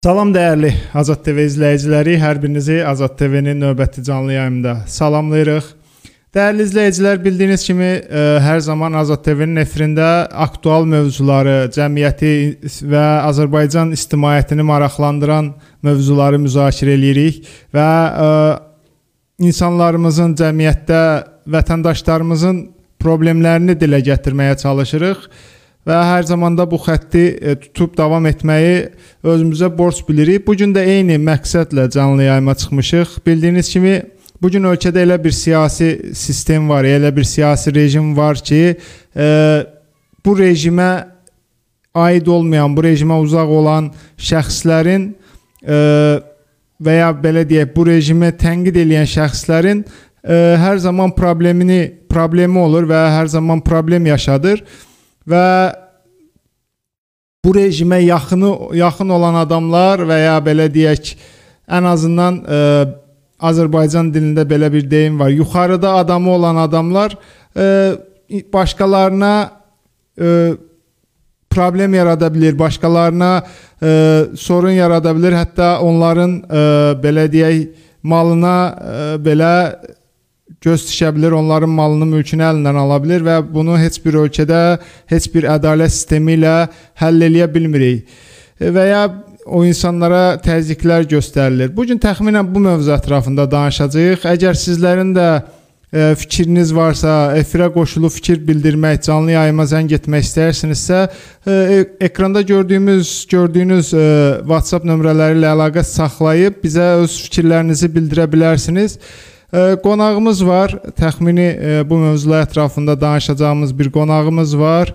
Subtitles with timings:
[0.00, 5.66] Salam dəyərli Azad TV izləyiciləri, hər birinizi Azad TV-nin növbəti canlı yayımında salamlayırıq.
[6.32, 10.06] Dəyərli izləyicilər, bildiyiniz kimi ə, e, hər zaman Azad TV-nin efirində
[10.46, 12.32] aktual mövzuları, cəmiyyəti
[12.94, 15.52] və Azərbaycan ictimaiyyətini maraqlandıran
[15.84, 17.44] mövzuları müzakirə eləyirik
[17.76, 21.04] və ə, e, insanlarımızın cəmiyyətdə
[21.58, 22.66] vətəndaşlarımızın
[23.04, 25.28] problemlərini dilə gətirməyə çalışırıq
[25.86, 28.90] və hər zaman da bu xətti e, tutub davam etməyi
[29.24, 30.46] özümüzə borc bilirik.
[30.46, 33.20] Bu gün də eyni məqsədlə canlı yayıma çıxmışıq.
[33.26, 33.94] Bildiyiniz kimi
[34.42, 38.76] bu gün ölkədə elə bir siyasi sistem var, elə bir siyasi rejim var ki,
[39.16, 39.28] e,
[40.24, 40.90] bu rejimə
[41.94, 45.10] aid olmayan, bu rejimə uzaq olan şəxslərin
[45.64, 45.78] e,
[46.80, 52.88] və ya belə deyək, bu rejimi tənqid edən şəxslərin ə, hər zaman problemini problemi olur
[52.88, 54.62] və hər zaman problem yaşadır
[55.28, 55.46] və
[57.44, 61.14] bu rejimə yaxını yaxın olan adamlar və ya belə deyək,
[61.70, 62.88] ən azından ə, e,
[63.40, 65.30] Azərbaycan dilində belə bir deyim var.
[65.32, 67.68] Yuxarıda adamı olan adamlar ə,
[68.28, 70.34] e, başqalarına ə, e,
[71.50, 73.94] problem yarada bilər, başqalarına ə,
[74.36, 76.66] sorun yarada bilər, hətta onların ə,
[77.00, 79.54] belə deyək malına ə, belə
[80.64, 84.60] göz tikə bilər, onların malını, mülkünü əlindən ala bilər və bunu heç bir ölkədə,
[85.12, 86.54] heç bir ədalət sistemi ilə
[87.00, 88.18] həll eləyə bilmirik.
[88.60, 89.04] Və ya
[89.46, 91.72] o insanlara təzyiqlər göstərilir.
[91.76, 94.26] Bu gün təxminən bu mövzu ətrafında danışacağıq.
[94.34, 95.28] Əgər sizlərin də
[95.92, 101.00] e, fikriniz varsa, efirə qoşulub fikir bildirmək, canlı yayıma zəng etmək istəyirsinizsə,
[101.46, 104.06] e, e ekranda gördüyümüz, gördüyünüz e,
[104.44, 108.98] WhatsApp nömrələri ilə əlaqə saxlayıb bizə öz fikirlərinizi bildirə bilərsiniz.
[109.52, 110.76] Qonağımız var.
[110.94, 111.48] Təxmini
[111.90, 114.94] bu mövzular ətrafında danışacağımız bir qonağımız var.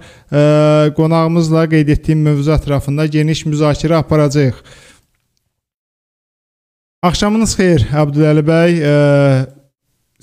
[0.96, 4.56] Qonağımızla qeyd etdiyim mövzu ətrafında geniş müzakirə aparacağıq.
[7.04, 8.80] Axşamınız xeyir Əbdüləli bəy.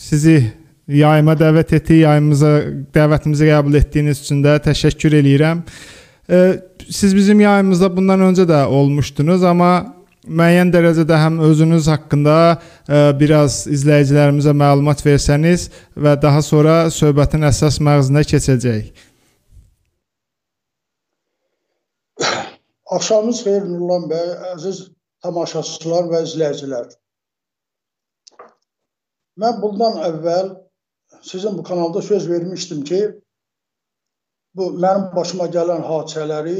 [0.01, 0.53] Sizi
[0.89, 2.53] yayıma dəvət etdi, yayımıza
[2.95, 5.61] dəvətimizi qəbul etdiyiniz üçün də təşəkkür eləyirəm.
[6.89, 9.95] Siz bizim yayımızda bundan öncə də olmuşdunuz, amma
[10.27, 15.69] müəyyən dərəcədə həm özünüz haqqında ə, e, biraz izləyicilərimizə məlumat versəniz
[15.99, 18.93] və daha sonra söhbətin əsas məğzinə keçəcəyik.
[22.97, 24.85] Axşamınız xeyir Nurlan bəy, əziz
[25.27, 26.87] tamaşaçılar və izləyicilər.
[29.43, 30.53] Mən bundan əvvəl
[31.27, 33.01] sizin bu kanalda söz vermişdim ki,
[34.55, 36.59] bu mənim başıma gələn hadisələri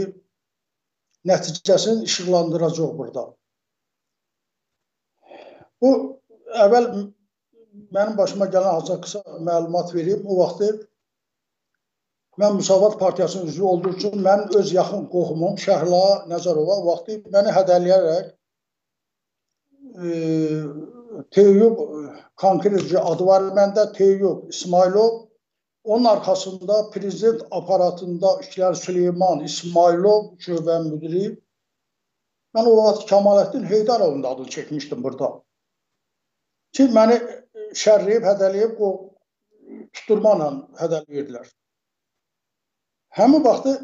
[1.29, 3.25] nəticəsini işıqlandıracaq burada.
[5.83, 5.91] Bu
[6.65, 6.85] əvvəl
[7.97, 10.21] mənim başıma gələn azca qısa məlumat verim.
[10.31, 10.69] O vaxtı
[12.41, 18.31] mən Müsavat Partiyasının üzvü olduğu üçün mən öz yaxın qohumum Şəhla Nəzərova vaxtı məni hədələyərək
[20.05, 20.09] e,
[21.37, 21.83] Teyyub
[22.45, 25.21] konkretci adı var məndə Teyyub İsmailov.
[25.85, 31.25] Onun arxasında prezident aparatında işləyən Süleyman İsmailov şöbə müdiri.
[32.55, 35.43] Mən o vaxt Kamaləddin Heydarovun da adını çəkmişdim burada
[36.77, 37.19] ki məni
[37.79, 38.91] şərləyib, hədələyib o
[39.97, 41.49] tutturmaqla hədələyirdilər.
[43.17, 43.75] Həmin vaxtı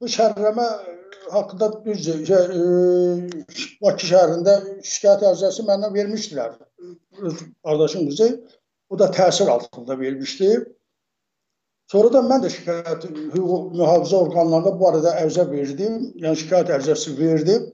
[0.00, 0.66] bu şərləmə
[1.32, 2.40] haqqında düz e,
[3.82, 6.56] Bakı şəhərində şikayət ərizəsi məndən vermişdilər.
[7.28, 8.28] Öz qardaşım qızı
[8.90, 10.50] o da təsir altında vermişdi.
[11.92, 15.98] Sonra da mən də şikayət hüquq mühafizə orqanlarına bu arada ərizə verdim.
[16.22, 17.68] Yəni şikayət ərizəsi verdim.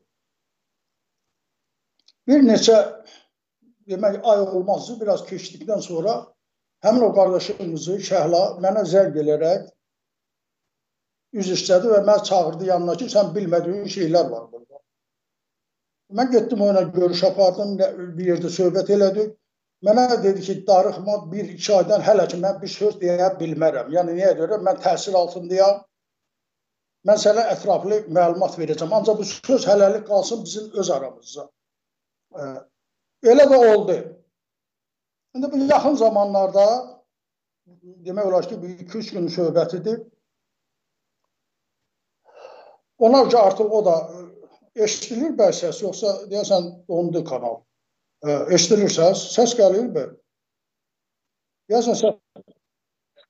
[2.28, 2.78] Bir neçə
[3.88, 5.00] demək ay olmazdı.
[5.00, 6.16] Biraz keçdikdən sonra
[6.84, 9.70] həmin o qardaşımızı Şəhla mənə zəng edərək
[11.40, 14.80] üz istədi və məni çağırdı yanına ki, sən bilmədiyin şeylər var burada.
[16.18, 17.78] Mən getdim ona görüş apardım,
[18.18, 19.30] bir yerdə söhbət elədik.
[19.86, 23.88] Mənə dedi ki, darıxma bir, iki aydan hələ ki, mən bir söz deyə bilmərəm.
[23.96, 24.60] Yəni, niyə görə?
[24.66, 25.80] Mən təsir altındayam.
[27.08, 28.92] Mən sənə ətraflı məlumat verəcəm.
[28.98, 31.48] Ancaq bu söz hələlik qalsın bizim öz aramızda.
[33.22, 33.96] Elə də oldu.
[35.34, 36.66] İndi bu yaxın zamanlarda
[38.06, 40.00] demək olar ki, 2-3 gün söhbətidir.
[42.98, 43.94] Ona ki, artıq o da
[44.74, 47.62] eşidilir bə səs, yoxsa deyəsən dondu kanal.
[48.54, 50.04] Eşidilir səs, səs gəlir bə.
[51.70, 52.18] Deyəsən səs.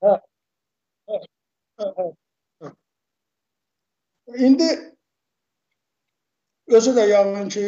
[0.01, 0.17] Hə.
[1.09, 1.21] Hə.
[1.79, 1.89] Hə.
[1.97, 2.73] hə.
[4.47, 4.69] İndi
[6.67, 7.67] özü də yəqin ki,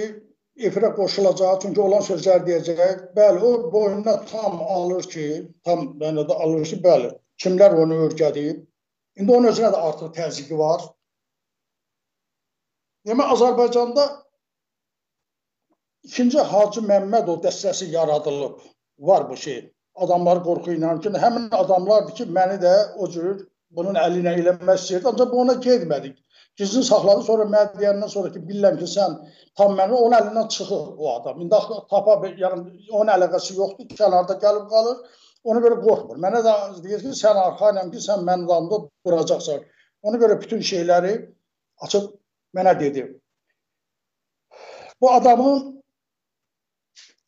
[0.57, 3.01] efirə qoşulacaq, çünki olan sözlər deyəcək.
[3.17, 5.27] Bəli, o boynuna tam alır ki,
[5.67, 7.11] tam mənada alır ki, bəli,
[7.43, 8.61] kimlər onu örgədib.
[9.19, 10.83] İndi onun özünə də artıq təzyiqi var.
[13.07, 14.05] Demək, Azərbaycanda
[16.03, 18.59] ikinci Hacı Məmmədov dəstəsi yaradılıb.
[18.99, 19.59] Var bu şey.
[19.95, 24.81] Adamlar qorxu ilə ki, həmin adamlardır ki, məni də o cür bunun əli ilə eləmək
[24.81, 25.07] istəyirdi.
[25.11, 26.17] Ancaq bu ona getmədik.
[26.57, 27.23] Gizli saxladı.
[27.27, 29.17] Sonra mən deyəndən sonra ki, bilirəm ki, sən
[29.59, 31.41] tam məni onun əlindən çıxır o adam.
[31.43, 31.59] İndi
[31.91, 32.61] tapa yəni
[32.91, 33.89] onun əlaqəsi yoxdur.
[33.99, 35.21] Kənarda gəlib qalır.
[35.45, 36.21] Ona görə qorxmur.
[36.25, 36.53] Mənə də
[36.83, 39.61] deyir ki, sən arxayınam ki, sən mənim damda duracaqsan.
[40.07, 41.13] Ona görə bütün şeyləri
[41.85, 42.09] açıb
[42.55, 43.05] mənə dedi.
[45.01, 45.83] Bu adamın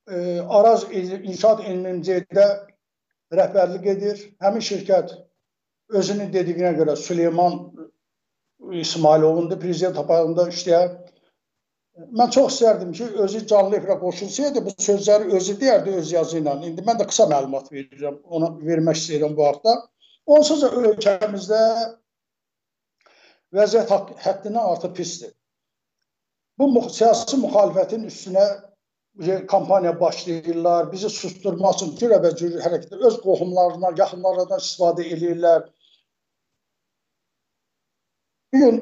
[0.08, 2.48] e, Araz İnşaat İlmincədə
[3.34, 4.24] rəhbərlik edir.
[4.42, 5.14] Həmin şirkət
[5.90, 7.60] özünün dediyinə görə Süleyman
[8.60, 10.90] İsmailovundur, prezident apağında işləyər.
[12.18, 16.54] Mən çox istərdim ki, özü canlı efirə qoşulsaydı, bu sözləri özü deyərdi öz yazı ilə.
[16.70, 19.76] İndi mən də qısa məlumat verirəm, ona vermək istəyirəm bu haqda.
[20.28, 21.62] Onsuz da ölkəmizdə
[23.58, 25.34] vəziyyət həddindən artıq pisdir.
[26.58, 28.46] Bu siyasi müxalifətin üstünə
[29.48, 35.66] kampaniya başlayırlar, bizi susturmaq üçün cürə və cür hərəkət öz qohumlarından, yaxınlarından istifadə edirlər.
[38.58, 38.78] Bu gün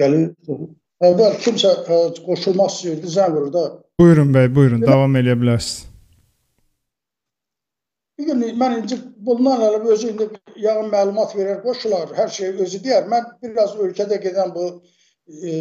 [0.00, 0.30] gəlir.
[1.00, 3.68] Əvvəl kimsə ə, qoşulmaq istəyirdi, zəng vurur da.
[4.00, 5.89] Buyurun bəy, buyurun, davam edə bilərsiniz.
[8.20, 10.26] Bir gün mən indi bundan əlavə özü indi
[10.60, 13.06] yağın məlumat verər, qoşular, hər şey özü deyər.
[13.08, 14.66] Mən biraz ölkədə gedən bu
[15.26, 15.54] e,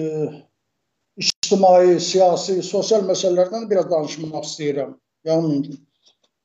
[1.23, 4.91] ictimai, siyasi, sosial məsələlərdən biraz danışmaq istəyirəm.
[5.29, 5.77] Yəni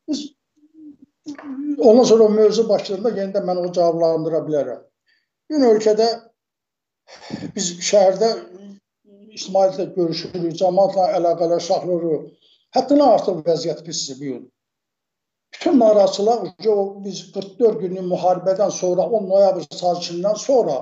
[0.06, 0.22] biz
[1.78, 4.86] ondan sonra o mövzu başlayanda yenə də mən o cavablandıra bilərəm.
[5.50, 6.08] Gün ölkədə
[7.56, 8.28] Biz şəhərdə
[9.36, 12.22] ictimaiyyətlə görüşürük, cəmaatla əlaqələr saxlayırıq.
[12.76, 14.44] Həddindən artıq vəziyyət pisdir bu gün.
[15.54, 16.40] Bütün narazılar
[17.04, 20.76] biz 44 günlük müharibədən sonra 10 noyabr sazişindən sonra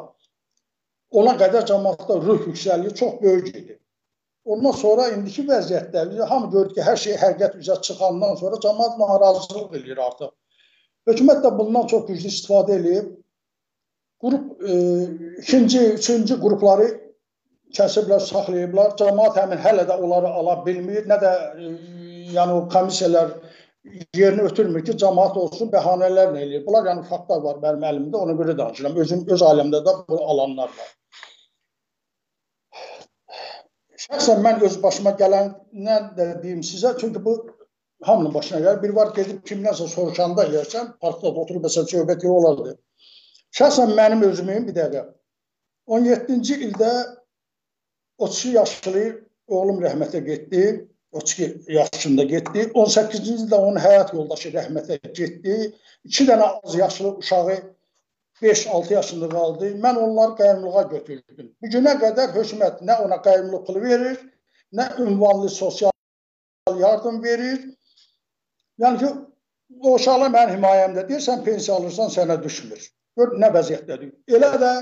[1.10, 3.78] ona qədər cəmaatda ruh yüksəlliyi çox böyük idi.
[4.44, 9.76] Ondan sonra indiki vəziyyətdə hamı gördük ki, hər şey həqiqət üzə çıxandan sonra cəmaat narazılıq
[9.78, 10.32] eləyir artıq.
[11.06, 13.12] Hökumət də bundan çox güclü istifadə eləyib
[14.22, 14.74] Qrup e,
[15.42, 16.84] ikinci, üçüncü qrupları
[17.74, 18.92] kəsiblər, saxlayıblar.
[19.00, 21.08] Cəmaat həmin hələ də onları ala bilmir.
[21.10, 21.70] Nə də e,
[22.36, 23.32] yəni o komissiyalar
[24.14, 26.66] yerini ötürmür ki, cəmaat olsun, bəhanələrlə eləyir.
[26.66, 28.98] Bunlar yəni faktlar var mənim əlimdə, ona görə danışıram.
[29.04, 30.92] Özüm öz aləmdə də bunu alanlar var.
[34.04, 37.36] Şəxsən mən öz başıma gələnlə də deyim sizə, çünki bu
[38.02, 38.82] hamının başına gəlir.
[38.82, 42.76] Bir var gedib kimdənsə soruşanda yersən, parkda oturub məsələn söhbət yeri olardı.
[43.58, 45.04] Şəxsən mənim özümün bir dəqiqə
[45.90, 46.92] 17-ci ildə
[48.18, 49.04] 32 yaşlı
[49.46, 50.64] oğlum rəhmətə getdi.
[51.12, 52.70] 32 yaşında getdi.
[52.74, 55.56] 18-ci ildə onun həyat yoldaşı rəhmətə getdi.
[56.08, 57.56] 2 dənə az yaşlı uşağı
[58.42, 59.72] 5-6 yaşında qaldı.
[59.84, 61.52] Mən onları qayyumluğa götürdüm.
[61.62, 64.16] Bu günə qədər hökumət nə ona qayyumluq pulu verir,
[64.72, 65.92] nə ünvanlı sosial
[66.78, 67.60] yardım verir.
[68.80, 69.10] Yəni ki,
[69.80, 72.88] o uşaqlar mənim himayəmdə deyir, sən pensiya alırsan, sənə düşmür.
[73.16, 74.14] Gör nə vəziyyətdədir.
[74.32, 74.72] Elə də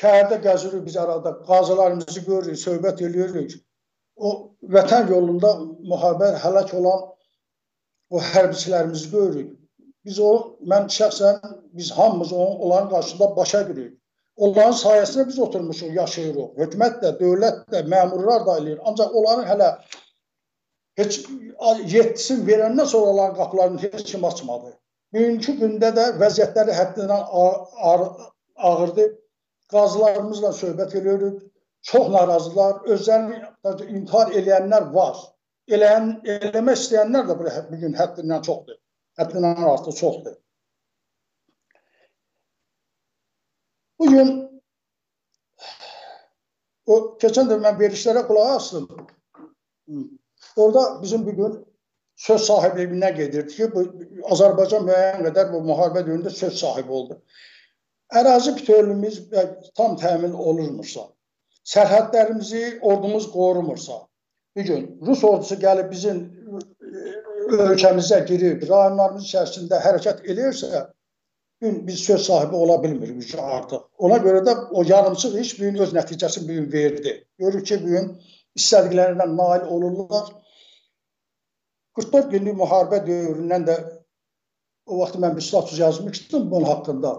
[0.00, 3.54] şəhərdə gəzirik biz arada, qazilərimizi görürük, söhbət edirik.
[4.16, 4.30] O
[4.76, 5.50] vətən yolunda
[5.90, 7.02] müharibə həlak olan
[8.10, 9.50] o hərbiçilərimizi görürük.
[10.04, 10.30] Biz o,
[10.70, 11.40] mən şəxsən,
[11.72, 13.92] biz hamımız onun, onların qarşısında başa girik.
[14.36, 16.48] Onların sayəsində biz oturmuşuq, yaşayırıq.
[16.60, 18.80] Hökumət də, dövlət də, məmurlar da eləyir.
[18.84, 19.68] Ancaq onların hələ
[21.00, 21.20] heç
[21.94, 24.74] yetkisin verəndən sonra onların qapılarını heç kim açmadı.
[25.14, 27.24] Bugünkü gündə də vəziyyətləri həddindən
[28.68, 29.10] ağırdır.
[29.70, 31.42] Qazılarımızla söhbət edirik.
[31.82, 32.74] Çox narazılar.
[32.94, 35.20] Özlərini intihar eləyənlər var.
[35.72, 38.76] Eləyən, eləmək istəyənlər də bu gün həddindən çoxdur.
[39.20, 40.34] Həddindən artıq çoxdur.
[43.98, 44.32] Bugün
[46.86, 48.88] o keçən də mən verilişlərə qulaq asdım.
[50.56, 51.56] Orada bizim bugün
[52.16, 53.86] söz sahibliyinə gedirdi ki, bu
[54.34, 57.18] Azərbaycan müəyyən qədər bu müharibə dövründə söz sahibi oldu.
[58.14, 59.22] Ərazi bütövlüyümüz
[59.74, 61.08] tam təmin olunmursa,
[61.72, 64.00] sərhədlərimizi ordumuz qorumursa,
[64.56, 66.20] bir gün Rus ordusu gəlib bizim
[67.54, 70.84] ölkəmizə girib, rayonlarımız içərisində hərəkət edirsə,
[71.64, 73.82] gün biz söz sahibi ola bilmirik artıq.
[73.98, 77.12] Ona görə də o yarımçıq iş bu gün öz nəticəsini bu gün verdi.
[77.38, 78.10] Görürük ki, bu gün
[78.58, 80.32] istədiklərindən nail olurlar.
[81.96, 83.76] 44 günlük müharibə dövründən də
[84.86, 87.14] o vaxt mən bir status yazmışdım bunun haqqında.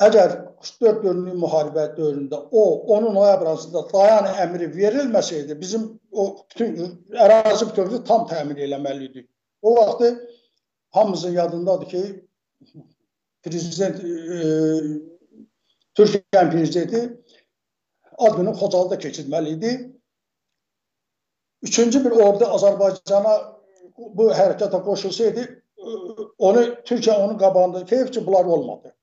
[0.00, 0.30] Əgər
[0.64, 2.62] 44 günlük müharibə dövründə o,
[2.94, 6.78] onun noyabr ayında dayan əmri verilməsəydi, bizim o bütün
[7.26, 9.26] ərazi bütövlüyü tam təmin eləməli idik.
[9.62, 10.08] O vaxtı
[10.96, 12.02] hamımızın yadındadır ki,
[13.42, 14.40] prezident e,
[15.94, 17.20] Türkiye'nin prezidenti
[18.18, 19.72] ad günü Xocalıda keçirməli idi.
[21.62, 23.34] Üçüncü bir ordu Azərbaycana
[23.98, 25.44] bu hərəkata qoşulsaydı,
[26.38, 28.94] onu Türkiyə onun qabağında keyif ki, bunlar olmadı.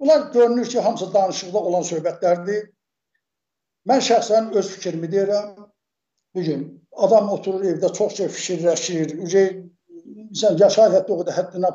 [0.00, 2.66] Bunlar görünür ki, hamısı danışıqda olan söhbətlərdir.
[3.88, 5.54] Mən şəxsən öz fikrimi deyirəm.
[6.34, 9.16] Bugün adam oturur evdə çox şey fikirləşir.
[10.40, 11.70] Sən yaşayır hətta o qədər həddinə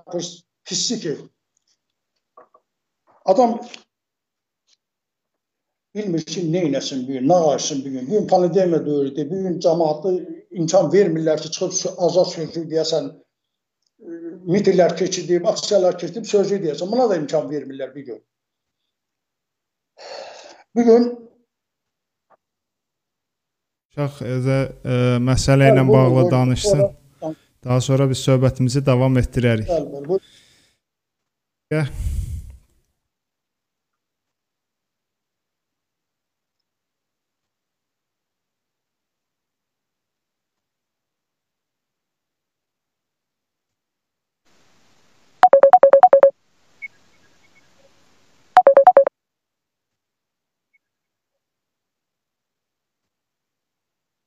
[0.68, 1.14] pissi ki.
[3.26, 3.60] Adam
[5.96, 8.08] bilmir ki, nə eləsin bu gün, nə açsın bu gün.
[8.08, 9.30] Bu gün pandemiya dövrüdür.
[9.32, 10.14] Bu gün cəmaatı
[10.52, 13.12] imkan vermirlər ki, çıxıb azad sözlük deyəsən,
[14.48, 16.92] mitinglər keçirdib, aksiyalar keçirdib, sözlük deyəsən.
[16.92, 18.22] Buna da imkan vermirlər bu gün.
[20.76, 21.10] Bu gün
[23.96, 26.84] Şax özə e, məsələ ilə bağlı danışsın.
[27.64, 29.68] Daha sonra biz söhbətimizi davam etdirərik.
[29.68, 30.20] Bəli,
[31.72, 31.90] bəli.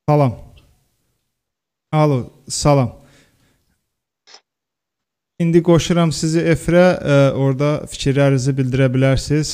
[0.09, 0.35] Salam.
[1.91, 2.95] Alo, salam.
[5.39, 9.53] İndi qoşuram sizi efirə, e, orada fikirlərinizi bildirə bilərsiniz.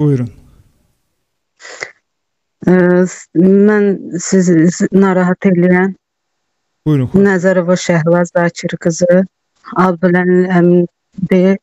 [0.00, 0.28] Buyurun.
[2.68, 2.76] Ə,
[3.40, 3.88] mən
[4.20, 5.96] sizi narahat edirəm.
[6.86, 7.08] Buyurun.
[7.24, 9.22] Nəzərova Şəhbaz Zakir qızı
[9.86, 11.56] Abdülənin əmdi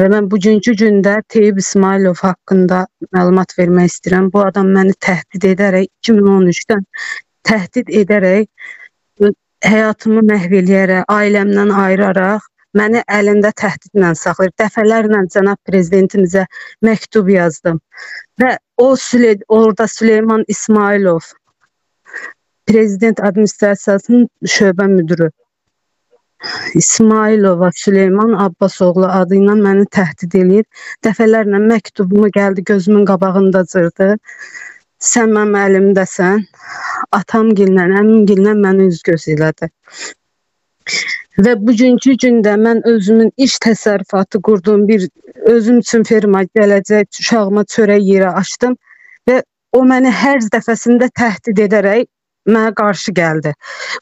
[0.00, 4.30] Və mən bugünkü gündə Teyyib İsmailov haqqında məlumat vermək istəyirəm.
[4.32, 6.86] Bu adam məni təhdid edərək 2013-dən
[7.48, 8.48] təhdid edərək
[9.66, 14.54] həyatımı məhv eləyərək, ailəmdən ayıraraq məni əlində təhdidlə saxlayır.
[14.62, 16.46] Dəfələrlə cənab prezidentimizə
[16.88, 17.78] məktub yazdım.
[18.40, 21.28] Və o Süle orada Süleyman İsmailov
[22.66, 25.30] prezident administrasiyasının şöbə müdürü
[26.74, 30.66] İsmailova Süleyman Abbasoğlu adı ilə məni təhdid eləyir.
[31.06, 34.08] Dəfələrlə məktubumu gəldi gözümün qabağında cırdı.
[35.12, 36.44] Sən mənim əlimdəsən.
[37.18, 39.68] Atam gillə, əmim gillə məni üz göz elədi.
[41.44, 45.08] Və bugünkü gündə mən özümün iş təsərrüfatı qurduğum bir
[45.52, 48.76] özüm üçün ferma gələcək, uşağıma çörək yeri açdım
[49.28, 52.06] və o məni hər dəfəsində təhdid edərək
[52.46, 53.54] mənə qarşı gəldi.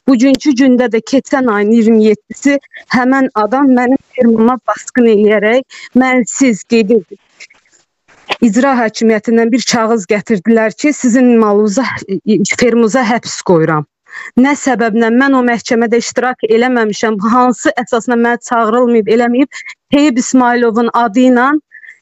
[0.07, 2.57] Bugünkü gündə də keçən ayın 27-si
[2.95, 7.05] həmən adam mənim firmama basqın eləyərək mən siz gedib
[8.41, 11.85] icra hakimiyyətindən bir kağız gətirdilər ki, sizin malınıza
[12.59, 13.85] firmuza həbs qoyuram.
[14.43, 21.27] Nə səbəblə mən o məhkəmədə iştirak eləməmişəm, hansı əsasla mənə çağırılmayıb, eləməyib, Heyb İsmailovun adı
[21.31, 21.51] ilə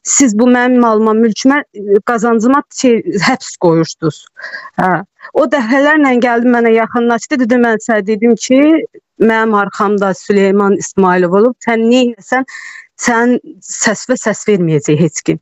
[0.02, 1.62] siz bu mənim malıma, mülkümə,
[2.06, 4.24] qazancıma şey, həbs qoyursunuz.
[4.80, 4.92] Hə.
[5.34, 8.60] O dəfələrlə gəldi mənə yaxınlaşdı, dedi mən sənə dedim ki,
[9.20, 12.48] mənim arxamda Süleyman İsmailov olub, sən nə etsən,
[12.98, 15.40] sən səs və səs verməyəcək heç kim.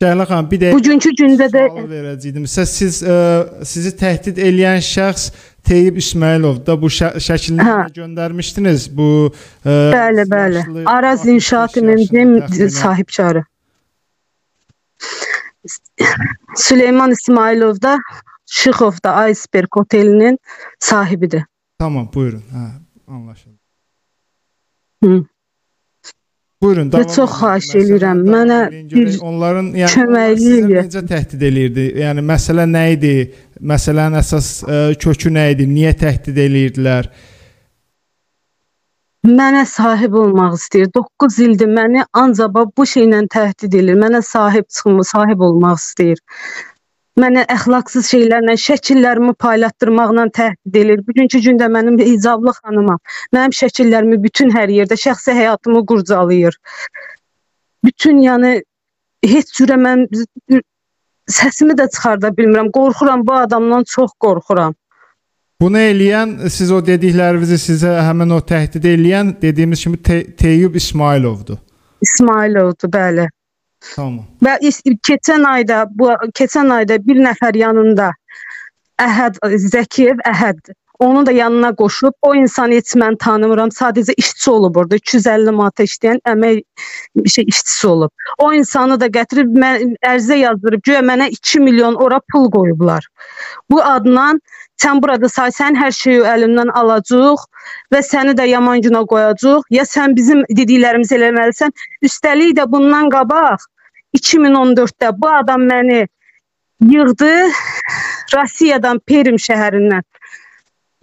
[0.00, 2.46] Cəlal xanım, bir də bugünkü gündə də verəcəydim.
[2.48, 5.26] Siz siz ə, e, sizi təhdid edən şəxs
[5.68, 7.74] Teyyib İsmailov da bu şə şəklini hə.
[7.98, 8.86] göndərmişdiniz.
[8.96, 9.34] Bu ə,
[9.68, 10.62] e, Bəli, bəli.
[10.88, 13.44] Araz İnşaat MMC sahibkarı.
[16.56, 17.98] Süleyman İsmailov da
[18.50, 20.38] Şıxovda Iceberg otelinin
[20.78, 21.42] sahibidir.
[21.78, 22.42] Tamam, buyurun.
[22.54, 22.66] Hə,
[23.06, 23.58] anlaşıldı.
[25.04, 25.24] Hı.
[26.62, 27.06] Buyurun, davam.
[27.06, 28.18] Və çox xahiş edirəm.
[28.28, 28.58] Mənə
[28.90, 31.84] bir onların yəni köməkliyi necə təhdid eləyirdi?
[32.02, 33.12] Yəni məsələ nə idi?
[33.72, 35.68] Məsələnin əsas ə, e, kökü nə idi?
[35.70, 37.08] Niyə təhdid eləyirdilər?
[39.30, 40.90] Mənə sahib olmaq istəyir.
[40.98, 43.96] 9 ildir məni ancaq bu şeylə təhdid edir.
[44.04, 46.20] Mənə sahib çıxmı, sahib olmaq istəyir.
[47.18, 51.00] Mənə əxlaqsız şeylərlə, şəkillərimi paylaşdırmaqla təhdid edir.
[51.06, 52.96] Bugünkü gündə mənim icablı xanıma
[53.34, 56.54] mənim şəkillərimi bütün hər yerdə şəxsi həyatımı qurcalayır.
[57.84, 58.60] Bütün yəni
[59.26, 60.06] heç cürə mən
[61.28, 62.70] səsimi də çıxarda bilmirəm.
[62.76, 64.76] Qorxuram bu adamdan çox qorxuram.
[65.60, 71.58] Bunu eləyən siz o dediklərinizi sizə həmin o təhdid eləyən dediyimiz kimi Te Teyyub İsmailovdur.
[72.00, 73.28] İsmailovdur, bəli.
[73.94, 74.24] Tamam.
[74.44, 74.58] Və
[75.08, 78.10] keçən ayda bu keçən ayda bir nəfər yanında
[79.00, 79.40] Əhəd
[79.72, 83.70] Zəkiyev Əhəd Onu da yanına qoşub o insanı heç mən tanımıram.
[83.72, 84.96] Sadəcə işçi olub orada.
[85.00, 86.60] 250 manat işləyən əmək
[87.34, 88.10] şey işçisi olub.
[88.38, 93.08] O insanı da gətirib mən ərizə yazdırıb güya mənə 2 milyon ora pul qoyublar.
[93.70, 94.26] Bu adla
[94.84, 97.48] sən burada saysan hər şeyi əlimdən alacaq
[97.94, 99.64] və səni də yaman günə qoyacaq.
[99.70, 101.72] Ya sən bizim dediklərimizi eləməlisən.
[102.04, 103.69] Üstəlik də bundan qabaq
[104.16, 106.06] 2014-də bu adam məni
[106.80, 107.32] yığdı
[108.34, 110.04] Rusiyadan Perim şəhərindən.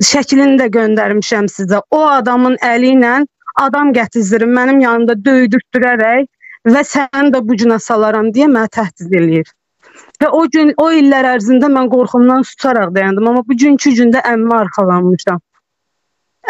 [0.04, 1.82] Şəklini də göndərmişəm sizə.
[1.92, 3.14] O adamın əli ilə
[3.58, 6.28] adam gətizdirim mənim yanımda döydürtdürərək
[6.74, 9.54] və səni də bu günə salaram deyə məni təhdid eləyir.
[10.22, 15.42] Və o gün, o illər ərzində mən qorxumdan susaraq dayandım, amma bugünkü gündə əmmə arxalanmışam.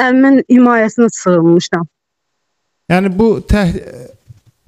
[0.04, 1.88] Əmmin himayəsinə sığınmışam.
[2.92, 3.74] Yəni bu təh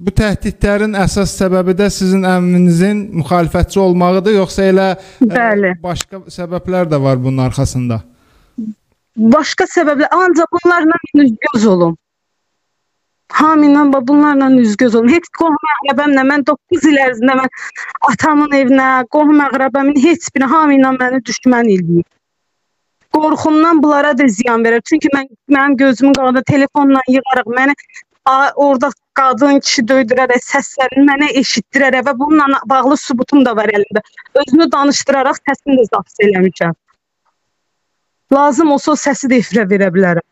[0.00, 4.86] bu təhdidlərin əsas səbəbi də sizin əmminizin müxalifətçi olmağıdır, yoxsa elə
[5.20, 5.74] Bəli.
[5.74, 8.00] Ə, başqa səbəblər də var bunun arxasında?
[9.34, 11.98] Başqa səbəblər, ancaq bunlarla üzgöz olum.
[13.32, 15.12] Hamıyla bunlarla üzgöz olum.
[15.12, 17.52] Heç qohum əqrəbəmlə mən 9 il ərzində mən
[18.08, 22.08] atamın evinə, qohum əqrəbəmin heç birini hamıyla məni düşmən eləyib.
[23.14, 24.82] Qorxumdan bunlara da ziyan verir.
[24.88, 27.74] Çünki mən mənim gözümün qabağında telefonla yığaraq məni
[28.56, 34.02] orada qadın kişi döydürərək səslərini mənə eşitdirərək və bununla bağlı sübutum da var əlimdə.
[34.44, 36.76] Özünü danışdıraraq səsini də zapt eləmişəm.
[38.32, 40.26] Lazım olsa o səsi də efirə verə bilərəm.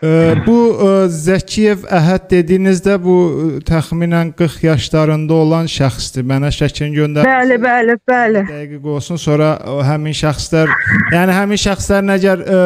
[0.00, 0.10] Ə,
[0.46, 6.24] bu ə, Zəkiyev Əhəd dediyinizdə bu ə, təxminən 40 yaşlarında olan şəxsdir.
[6.30, 7.28] Mənə şəklini göndər.
[7.28, 8.44] Bəli, bəli, bəli.
[8.48, 9.20] Dəqiq olsun.
[9.20, 10.72] Sonra o, həmin şəxslər,
[11.12, 12.62] yəni həmin şəxslərin əgər ə,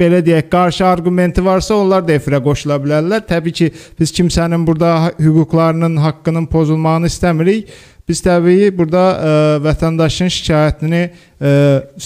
[0.00, 3.24] belə deyək, qarşı arqumenti varsa, onlar da efirə qoşula bilərlər.
[3.28, 7.70] Təbii ki, biz kimsənin burada hüquqlarının, haqqının pozulmağını istəmirik.
[8.06, 9.30] Biz təbii burada ə,
[9.64, 11.54] vətəndaşın şikayətini ə,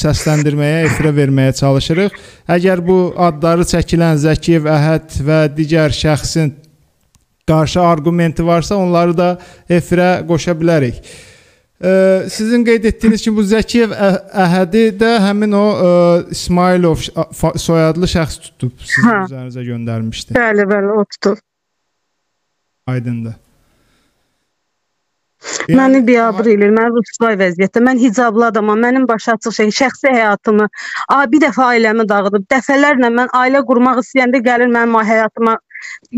[0.01, 2.15] səsləndirməyə, efirə verməyə çalışırıq.
[2.57, 6.55] Əgər bu adları çəkilən Zəkiyev Əhəd və digər şəxsin
[7.51, 9.29] qarşı arqumenti varsa, onları da
[9.69, 11.03] efirə qoşa bilərik.
[11.81, 11.91] Ə,
[12.29, 15.93] sizin qeyd etdiyiniz kimi bu Zəkiyev Ə- Əhədi də həmin o ə,
[16.35, 17.07] İsmailov
[17.57, 19.21] soyadlı şəxs tutub sizin Hə.
[19.31, 20.37] üzərinizə göndərmişdi.
[20.37, 21.41] Bəli, bəli, o tutub.
[22.91, 23.39] Aydındır.
[25.73, 27.81] Məni biabır eləyir, məni rüsvay vəziyyətdə.
[27.87, 30.67] Mən hicablı adamam, mənim başı açıq şey, şəxsi həyatımı,
[31.09, 32.45] a, bir dəfə ailəmi dağıdıb.
[32.53, 35.57] Dəfələrlə mən ailə qurmaq istəyəndə gəlir mənim həyatıma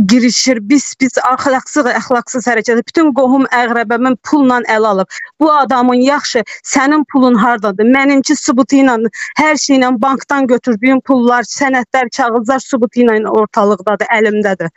[0.07, 0.59] girişir.
[0.69, 2.83] Biz biz əxlaqsız, əxlaqsız hərəkət.
[2.89, 5.19] Bütün qohum əqrəbəmin pulla əl alıb.
[5.41, 6.45] Bu adamın yaxşı,
[6.75, 7.89] sənin pulun hardadır?
[7.97, 8.97] Mənimki sübutu ilə,
[9.39, 14.71] hər şeylə bankdan götürdüyüm pullar, sənədlər, kağızlar sübutu ilə ortalıqdadır, əlimdədir.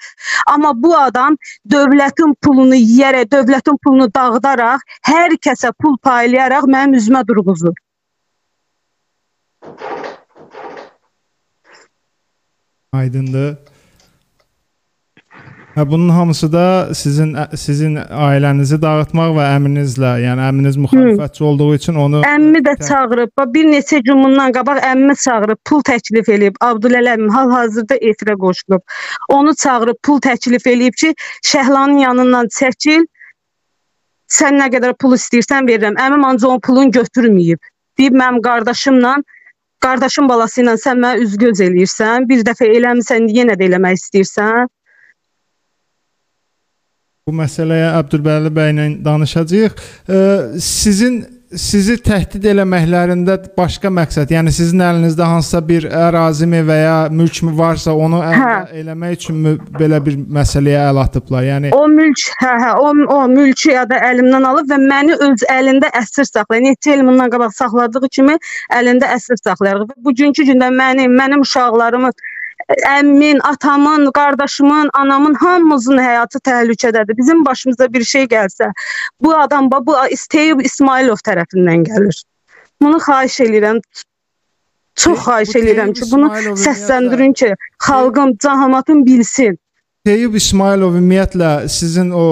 [0.47, 1.37] Amma bu adam
[1.71, 7.75] dövlətin pulunu yeyərək, dövlətin pulunu dağıdaraq, hər kəsə pul paylayaraq mənim üzümə durğuzur.
[12.95, 13.74] Aydındır.
[15.75, 21.97] Hə bunun hamısı da sizin sizin ailənizi dağıtmaq və əminizlə, yəni əminiz müxalifətçi olduğu üçün
[21.99, 26.55] onu Əmmi də çağırıb, bax, bir neçə gün bundan qabaq əmmimi çağırıb, pul təklif eləyib.
[26.63, 28.85] Abdüləl əmmim hal-hazırda efirə qoşulub.
[29.37, 31.11] Onu çağırıb pul təklif eləyib ki,
[31.51, 33.03] Şəhlanın yanından çəkil.
[34.37, 35.99] Sən nə qədər pul istəyirsən verirəm.
[36.05, 37.59] Əmim ancaq o pulun götürməyib.
[37.99, 39.17] Deyib mənim qardaşımla
[39.83, 42.31] qardaşım balası ilə sən mənə üzgöz eləyirsən.
[42.31, 44.71] Bir dəfə eləmisən, yenə də eləmək istəyirsən.
[47.25, 49.79] Bu məsələyə Əbdülbəli bəylə danışacağıq.
[50.61, 51.15] Sizin
[51.57, 57.55] sizi təhdid eləməklərində başqa məqsəd, yəni sizin əlinizdə hansısa bir ərazimi və ya mülk mü
[57.57, 58.79] varsa, onu əldə Hə.
[58.81, 61.47] eləmək üçünmü belə bir məsələyə əl atıblar?
[61.47, 65.45] Yəni O mülk, hə, hə, o, o mülkü ya da əlimdən alıb və məni öz
[65.53, 66.65] əlində əsir saxlayır.
[66.67, 68.37] Neçə il bundan qabaq saxladığı kimi
[68.75, 69.85] əlində əsir saxlayır.
[70.05, 72.13] Bugünkü gündə mənim, mənim uşaqlarımın,
[72.69, 77.17] əmmin, atamın, qardaşımın, anamın hamımızın həyatı təhlükədədir.
[77.17, 78.71] Bizim başımıza bir şey gəlsə,
[79.21, 82.23] bu adam bu İsteyib İsmailov tərəfindən gəlir.
[82.81, 83.81] Bunu xahiş eləyirəm.
[84.95, 87.53] Çox xahiş eləyirəm ki, bunu səsləndirin ki,
[87.87, 89.59] xalqım, cəmaatım bilsin.
[90.05, 92.25] Teyyub İsmailov ümumiyyətlə sizin o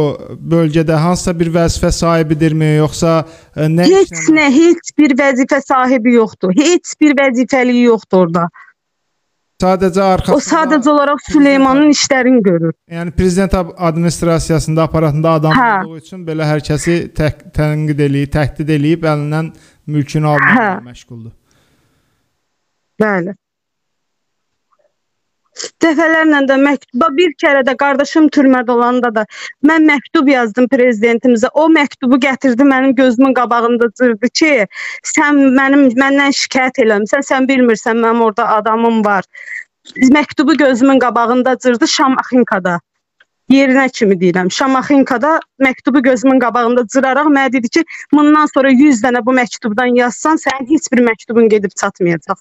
[0.52, 3.24] bölgədə hansısa bir vəzifə sahibidirmi, yoxsa
[3.58, 6.54] ə, nə Heç nə, heç bir vəzifə sahibi yoxdur.
[6.54, 8.46] Heç bir vəzifəliyi yoxdur orada.
[9.64, 12.74] Sadəcə O arxasında sadəcə olaraq Süleymanın işlərini görür.
[12.92, 15.86] Yəni prezident administrasiyasında aparatında adam Hə.
[15.86, 19.54] olduğu üçün belə hər kəsi tənqid eləyib, təhdid eləyib əlindən
[19.88, 20.84] mülkünü almaqla Hə.
[20.90, 21.32] məşğuldur.
[23.02, 23.34] Bəli.
[25.84, 29.26] Dəfələrlə də məktub bir kərə də qardaşım türmədə olanda da
[29.70, 31.52] mən məktub yazdım prezidentimizə.
[31.54, 34.54] O məktubu gətirdi mənim gözümün qabağında cırdı ki,
[35.14, 39.30] sən mənim məndən şikayət eləmisən, sən bilmirsən mənim orada adamım var.
[40.18, 42.80] Məktubu gözümün qabağında cırdı Şamaxinkada.
[43.52, 44.50] Yerinə kimi deyirəm.
[44.58, 50.40] Şamaxinkada məktubu gözümün qabağında cıraraq mənə dedi ki, bundan sonra 100 dənə bu məktubdan yazsan,
[50.48, 52.40] sənin heç bir məktubun gedib çatmayacaq.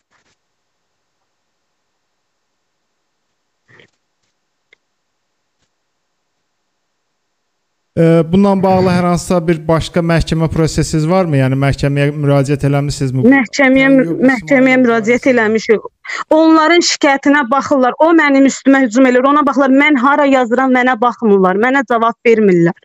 [7.97, 11.37] Bununla bağlı hər hansısa bir başqa məhkəmə prosesiniz varmı?
[11.37, 13.25] Yəni məhkəməyə müraciət eləmisinizmi?
[13.35, 13.89] Məhkəməyə
[14.31, 15.85] məhkəməyə müraciət eləmişik.
[16.31, 17.93] Onların şikayətinə baxırlar.
[17.99, 19.29] O mənim üstümə hücum eləyir.
[19.29, 19.77] Ona baxırlar.
[19.85, 21.61] Mən hara yazıram, mənə baxmırlar.
[21.61, 22.79] Mənə cavab vermirlər.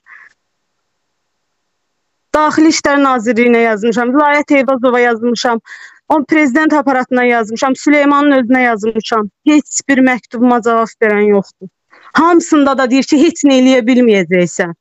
[2.36, 5.62] Daxili İşlər Nazirliyinə yazmışam, Vilayət Eyvazova yazmışam,
[6.10, 9.30] o prezident aparatına yazmışam, Süleymanın özünə yazmışam.
[9.48, 11.72] Heç bir məktubuma cavab verən yoxdur.
[12.14, 14.76] Hamısında da deyir ki, heç nə eləyə bilməyəcəksən.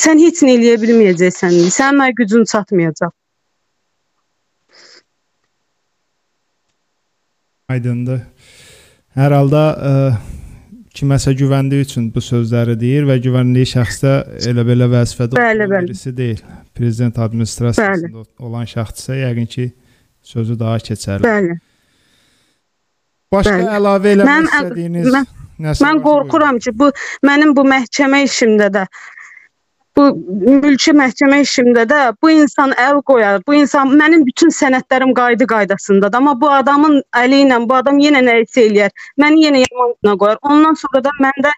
[0.00, 1.56] Sən heç nə eləyə bilməyəcəksən.
[1.74, 3.12] Sənin mənə gücün çatmayacaq.
[7.70, 8.20] Aydındır.
[9.18, 9.60] Hər halda
[9.90, 9.92] ə,
[10.96, 14.14] kiməsə güvəndiyi üçün bu sözləri deyir və güvəndiyi şəxs də
[14.50, 15.90] elə belə vəzifədə Bəli, bəli.
[15.90, 16.40] birisi deyil.
[16.74, 19.66] Prezident administrasiyasında olan şəxssə yəqin ki,
[20.32, 21.26] sözü daha keçərli.
[21.26, 21.58] Bəli.
[23.34, 23.68] Başqa bəli.
[23.78, 25.30] əlavə eləmək Mən- istədiyiniz mən-
[25.66, 26.90] nəsə Mən qorxuram ki, bu
[27.26, 28.86] mənim bu məhkəmə işimdə də
[30.00, 30.06] bu
[30.64, 33.42] mülki məhkəmə işimdə də bu insan əl qoyar.
[33.46, 36.18] Bu insan mənim bütün sənədlərim qaydı qaydasındadır.
[36.20, 38.94] Amma bu adamın əli ilə bu adam yenə nə isə eləyər.
[39.20, 40.42] Məni yenə yamanına qoyar.
[40.42, 41.54] Ondan sonra da mən də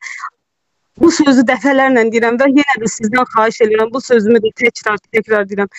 [1.00, 3.92] bu sözü dəfələrlə deyirəm və yenə də sizdən xahiş edirəm.
[3.94, 5.70] Bu sözümü də təkrar təkrar deyirəm.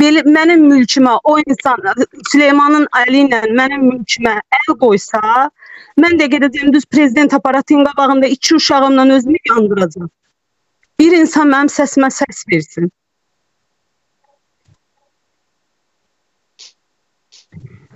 [0.00, 1.82] Belə mənim mülkümə o insan
[2.32, 5.50] Süleymanın əli ilə mənim mülkümə əl qoysa,
[6.00, 10.10] mən də gedəcəm düz prezident aparatının qabağında iki uşağımla özümü yandıracağam.
[11.00, 12.90] Bir insan mənim səsimə səs versin.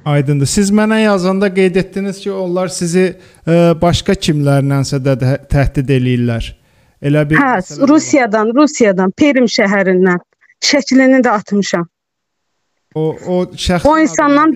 [0.04, 0.46] Aydındır.
[0.50, 3.04] Siz mənə yazanda qeyd etdiniz ki, onlar sizi
[3.48, 5.14] ə, başqa kimlərlənsə də
[5.52, 6.48] təhdid eləyirlər.
[7.04, 7.88] Elə bir Hə, də var.
[7.88, 10.20] Rusiyadan, Rusiyadan, Perim şəhərindən
[10.64, 11.86] şəklini də atmışam.
[12.94, 14.52] o o şəxs O insandan-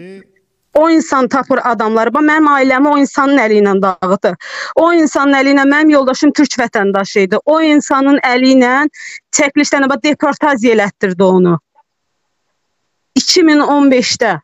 [0.74, 2.14] O insan tapır adamları.
[2.14, 4.34] Bax mənim ailəmi o insanın əli ilə dağıtır.
[4.76, 7.38] O insanın əli ilə mənim yoldaşım türk vətəndaşı idi.
[7.44, 8.74] O insanın əli ilə
[9.38, 11.58] çəkilişdən bax deportaziya elətdirdi onu.
[13.18, 14.38] 2015-də.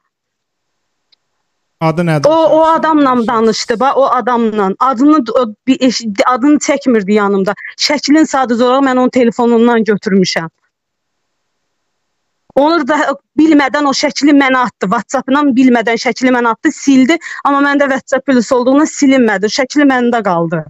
[1.80, 2.28] adı nədir?
[2.28, 4.70] O o adamla danışdı, bax o adamla.
[4.78, 7.54] Adını o, bir eş- adını çəkmirdi yanımda.
[7.78, 10.48] Şəklin sadəcə olaraq mən onun telefonundan götürmüşəm.
[12.60, 12.98] Onu da
[13.38, 14.86] bilmədən o şəkli mənə atdı.
[14.92, 17.16] WhatsApp-dan bilmədən şəkli mənə atdı, sildi.
[17.44, 19.50] Amma məndə WhatsApp plus olduğundan silinmədi.
[19.50, 20.62] Şəkli məndə qaldı.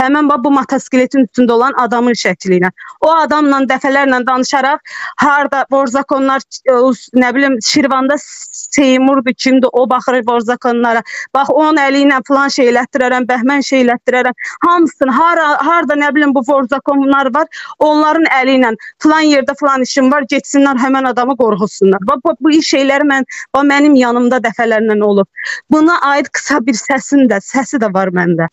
[0.00, 2.70] Həmin bax bu motosikletin üstündə olan adamın şəkli ilə.
[3.00, 6.76] O adamla dəfələrlə danışaraq harda vorzakonlar e,
[7.22, 11.02] nə bilim Şirvanda Seymurdur kimdir o baxır vorzakonlara.
[11.34, 14.36] Bax onun əli ilə falan şey elətdirərəm, bəhmən şey elətdirərəm.
[14.66, 17.46] Hamısını hara harda nə bilim bu vorzakonlar var,
[17.78, 22.04] onların əli ilə falan yerdə falan işim var, getsinlər həmin adamı qorxusunlar.
[22.10, 25.28] Bax bu, bu şeyləri mən bax mənim yanımda dəfələrlə olub.
[25.70, 28.48] Buna aid qısa bir səsin də, səsi də var məndə.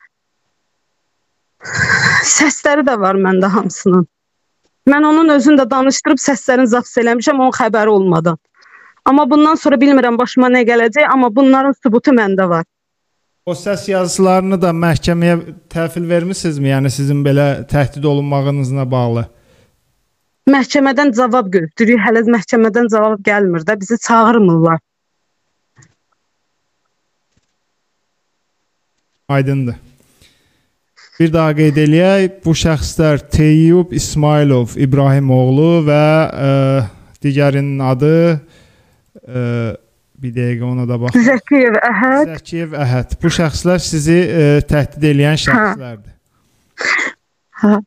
[2.38, 4.06] Səsləri də var məndə hamısının.
[4.89, 8.38] Mən onun özünü də danışdırıb səslərini zaps eləmişəm, onun xəbəri olmadan.
[9.06, 12.65] Amma bundan sonra bilmirəm başıma nə gələcək, amma bunların sübutu məndə var.
[13.45, 15.36] O səs yazılarını da məhkəməyə
[15.69, 16.71] təhvil vermisinizmi?
[16.71, 19.25] Yəni sizin belə təhdid olunmağınızla bağlı.
[20.49, 22.01] Məhkəmədən cavab gözləyirik.
[22.08, 24.82] Hələ məhkəmədən cavab gəlmir də, bizi çağırmırlar.
[29.30, 29.85] Aydındır.
[31.19, 36.49] Bir daha qeyd eləyək, bu şəxslər Teyyub İsmailov İbrahimoğlu və ə,
[37.23, 39.43] digərinin adı ə,
[40.19, 41.15] bir dəqiqə ona da bax.
[41.15, 43.15] Zəkiyev Əhəd, Zəkiyev Əhəd.
[43.21, 46.15] Bu şəxslər sizi ə, təhdid edən şəxslərdir.
[47.63, 47.78] hə.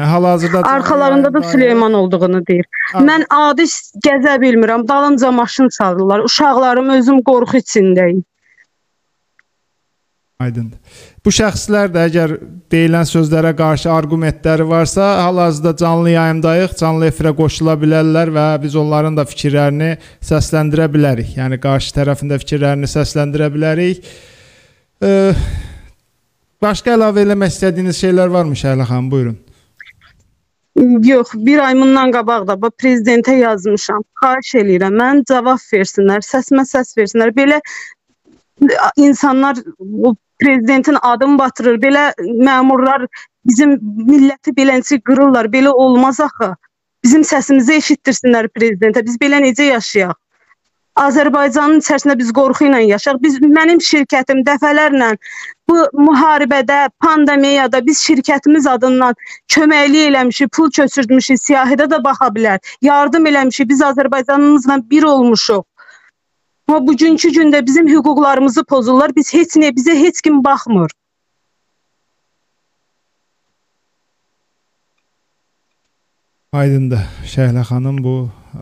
[0.00, 1.42] Hal-hazırda arxalarında da.
[1.42, 2.66] Süleyman olduğunu deyir.
[2.92, 3.02] Ha.
[3.04, 3.66] Mən adi
[4.06, 4.88] gəzə bilmirəm.
[4.88, 6.24] Dalımca maşın çalırlar.
[6.24, 8.22] Uşaqlarım özüm qorxu içindəyim.
[10.38, 10.78] Aydındır.
[11.20, 12.32] Bu şəxslər də əgər
[12.72, 19.18] deyilən sözlərə qarşı arqumentləri varsa, hal-hazırda canlı yayımdayıq, canlı efirə qoşula bilərlər və biz onların
[19.18, 19.90] da fikirlərini
[20.24, 21.34] səsləndirə bilərik.
[21.36, 24.08] Yəni qarşı tərəfin də fikirlərini səsləndirə bilərik.
[25.04, 25.12] Ə,
[26.64, 29.12] başqa əlavə eləmək istədiyiniz şeylər varmı Şəhla xanım?
[29.12, 29.36] Buyurun.
[31.04, 34.00] Yox, bir ay bundan qabaq da prezidentə yazmışam.
[34.22, 37.36] Xahiş eləyirəm, mən cavab versinlər, səsimə səs versinlər.
[37.36, 37.60] Belə
[38.96, 41.78] insanlar bu prezidentin adını batırır.
[41.82, 42.04] Belə
[42.48, 43.06] məmurlar
[43.46, 43.76] bizim
[44.08, 45.50] milləti beləncə qırırlar.
[45.52, 46.54] Belə olmaz axı.
[47.04, 49.04] Bizim səsimizi eşitdirsinlər prezidentə.
[49.04, 50.16] Biz belə necə yaşayaq?
[51.00, 53.20] Azərbaycanın içərisində biz qorxu ilə yaşayaq.
[53.22, 55.14] Biz mənim şirkətim dəfələrlə
[55.70, 55.76] bu
[56.06, 59.14] müharibədə, pandemiyada biz şirkətimiz adından
[59.54, 62.58] köməklik eləmişik, pul köçürtmüşük, siyahıda da baxa bilər.
[62.82, 63.68] Yardım eləmişik.
[63.68, 65.62] Biz Azərbaycanımızla bir olmuşuq.
[66.70, 69.10] Amma bugünkü gündə bizim hüquqlarımızı pozurlar.
[69.16, 70.92] Biz heç nə, bizə heç kim baxmır.
[76.60, 77.02] Aydındır.
[77.32, 78.14] Şəhlə xanım bu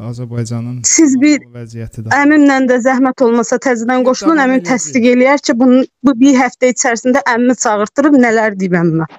[0.08, 2.08] Azərbaycanın Siz bir vəziyyətidir.
[2.22, 7.20] əmimlə də zəhmət olmasa təzədən qoşulun, əmim təsdiq eləyər ki, bunu bu bir həftə içərisində
[7.34, 9.12] əmimi çağırtdırıb nələr deyib əmmə.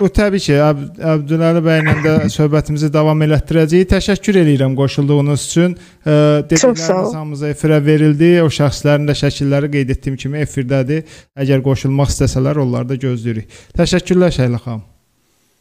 [0.00, 0.78] Bu təbii ki, Əb
[1.12, 3.90] Əbdüləli bəylə də söhbətimizi davam elətdirəcəyik.
[3.90, 5.74] Təşəkkür edirəm qoşulduğunuz üçün.
[6.06, 8.30] Dedikləriniz hamımıza efirə verildi.
[8.40, 11.02] O şəxslərin də şəkilləri qeyd etdiyim kimi efirdədir.
[11.36, 13.52] Əgər qoşulmaq istəsələr, onları da gözləyirik.
[13.76, 14.86] Təşəkkürlər Şəhlə xanım.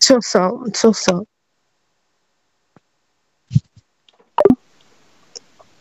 [0.07, 1.27] Çox sağ olun, çox sağ olun.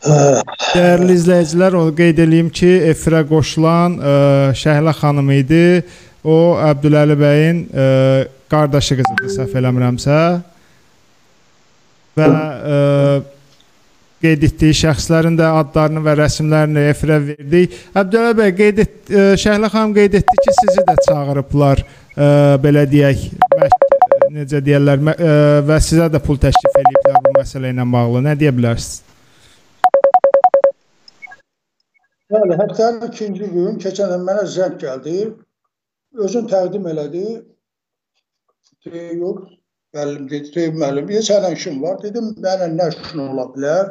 [0.08, 4.16] Dəyərli izləyicilər, onu qeyd eləyim ki, efirə qoşulan ə,
[4.58, 5.62] Şəhlə xanım idi.
[6.26, 7.86] O Əbdüləli bəyin ə,
[8.50, 10.20] qardaşı qızıdır, səhv eləmirəmsə.
[12.18, 12.78] Və ə,
[14.24, 17.76] qeyd etdiyi şəxslərin də adlarını və rəsmlərini efirə verdik.
[17.94, 21.84] Əbdüləli bəy qeyd et, ə, Şəhlə xanım qeyd etdi ki, sizi də çağırıblar,
[22.16, 22.30] ə,
[22.64, 23.28] belə deyək,
[24.34, 25.37] necə deyirlər, ə,
[25.68, 28.24] və sizə də pul təklif ediblər bu məsələ ilə bağlı.
[28.26, 29.04] Nə deyə bilərsiniz?
[32.28, 35.30] Bəli, həftənin ikinci gün keçən mənə zəng gəldi.
[36.18, 37.22] Özün təqdim elədi.
[38.86, 39.40] Yox,
[39.94, 41.98] müəllim dedi, Teyib müəllim, bir sənin işin var.
[42.02, 43.90] Dedim, mənə nə işin ola bilər?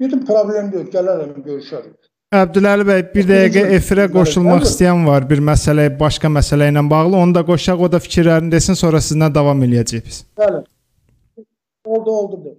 [0.00, 1.96] Dedim, problem yox, gələrəm, görüşərik.
[2.36, 7.16] Əbdüləli bəy, bir dəqiqə efirə qoşulmaq istəyən var bir məsələ, başqa məsələ ilə bağlı.
[7.16, 10.18] Onu da qoşaq, o da fikirlərini desin, sonra sizinlə davam eləyəcəyik biz.
[10.36, 10.60] Bəli.
[11.88, 12.54] Oldu, oldu.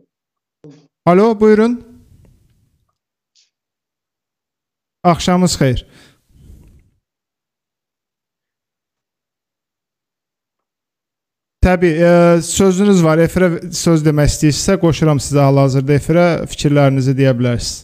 [1.06, 1.78] Alo, buyurun.
[5.04, 5.86] Axşamınız xeyir.
[11.64, 13.20] Təbii, e, sözünüz var.
[13.20, 17.82] Efirə söz demək istəyirsinizsə, qoşuram sizə hal-hazırda efirə fikirlərinizi deyə bilərsiniz.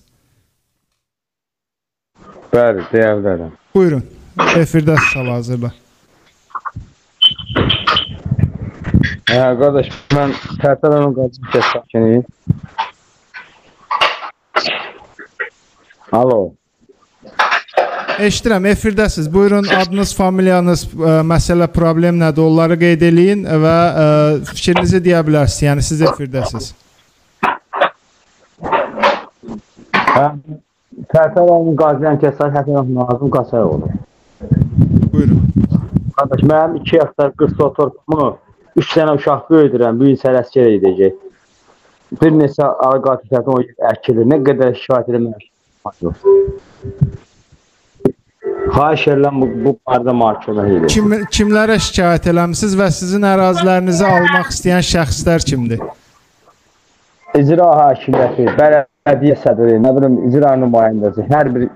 [2.54, 3.50] Bəli, deyə bilərəm.
[3.76, 4.06] Buyurun.
[4.62, 5.74] Efirdəsiz hal-hazırda.
[9.28, 10.32] Hə, qardaş, mən
[10.64, 12.24] Tərtəranın qazın kəs sakiniyim.
[16.16, 16.40] Alo.
[18.19, 19.34] Eşidirəm, efirdəsiz.
[19.34, 22.45] Buyurun, adınız, familiyanız, ə, məsələ, problem nədir?
[22.45, 23.73] Onları qeyd eləyin və
[24.04, 24.06] ə,
[24.47, 25.63] fikrinizi deyə bilərsiniz.
[25.65, 26.69] Yəni siz efirdəsiz.
[30.15, 30.28] Hə,
[31.12, 33.91] Tərtəranın qazın kəs sakiniyim Nazım Qasayoğlu.
[35.13, 35.41] Buyurun.
[36.15, 38.30] Qardaş, mənim 2 hektar 40 sot torpağımı
[38.75, 41.19] 3 dənə uşaq böyüdürəm, bu il sələskər edəcək.
[42.21, 43.60] Bir neçə ağac tərəfdən o
[43.91, 44.32] əkilir.
[44.32, 45.49] Nə qədər şikayət eləmək
[46.01, 46.28] yox.
[48.76, 50.88] Xahiş edirəm bu, bu barədə məhkəmə edin.
[50.92, 55.84] Kim, kimlərə şikayət eləmisiniz və sizin ərazilərinizi almaq istəyən şəxslər kimdir?
[57.40, 61.70] İcra hakimiyyəti, bələdiyyə sədri, nə bilim icra nümayəndəsi, hər bir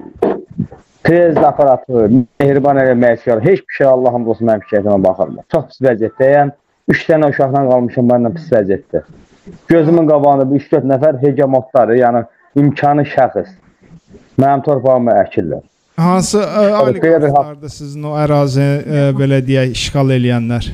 [1.08, 2.10] prezident aparatı,
[2.42, 3.46] mehriban eləmək istəyir.
[3.48, 5.48] Heç bir şey Allahım olsun mənim şikayətimə baxırlar.
[5.56, 6.54] Çox pis vəziyyətdəyəm.
[6.98, 9.06] 3 dənə uşaqla qalmışam məndən pis vəziyyətdə.
[9.72, 12.28] Gözümün qabağında bir 3-4 nəfər hegemotları, yəni
[12.60, 13.56] imkanı şəxs
[14.36, 15.64] mənim torpağımı əkirlər.
[16.00, 20.70] Hansı ə, qeyri- oliqarxlardır sizin o ərazi ə, belə deyək işğal eləyənlər?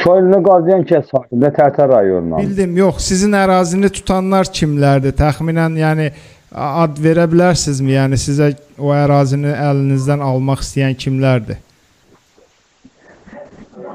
[0.00, 2.42] Şoyunu qaziyan kəs sakində Tərtər rayonundan.
[2.42, 3.00] Bildim, yox.
[3.10, 5.14] Sizin ərazini tutanlar kimlərdir?
[5.18, 6.10] Təxminən, yəni
[6.50, 7.92] ad verə bilərsinizmi?
[7.96, 11.60] Yəni sizə o ərazini əlinizdən almaq istəyən kimlərdir?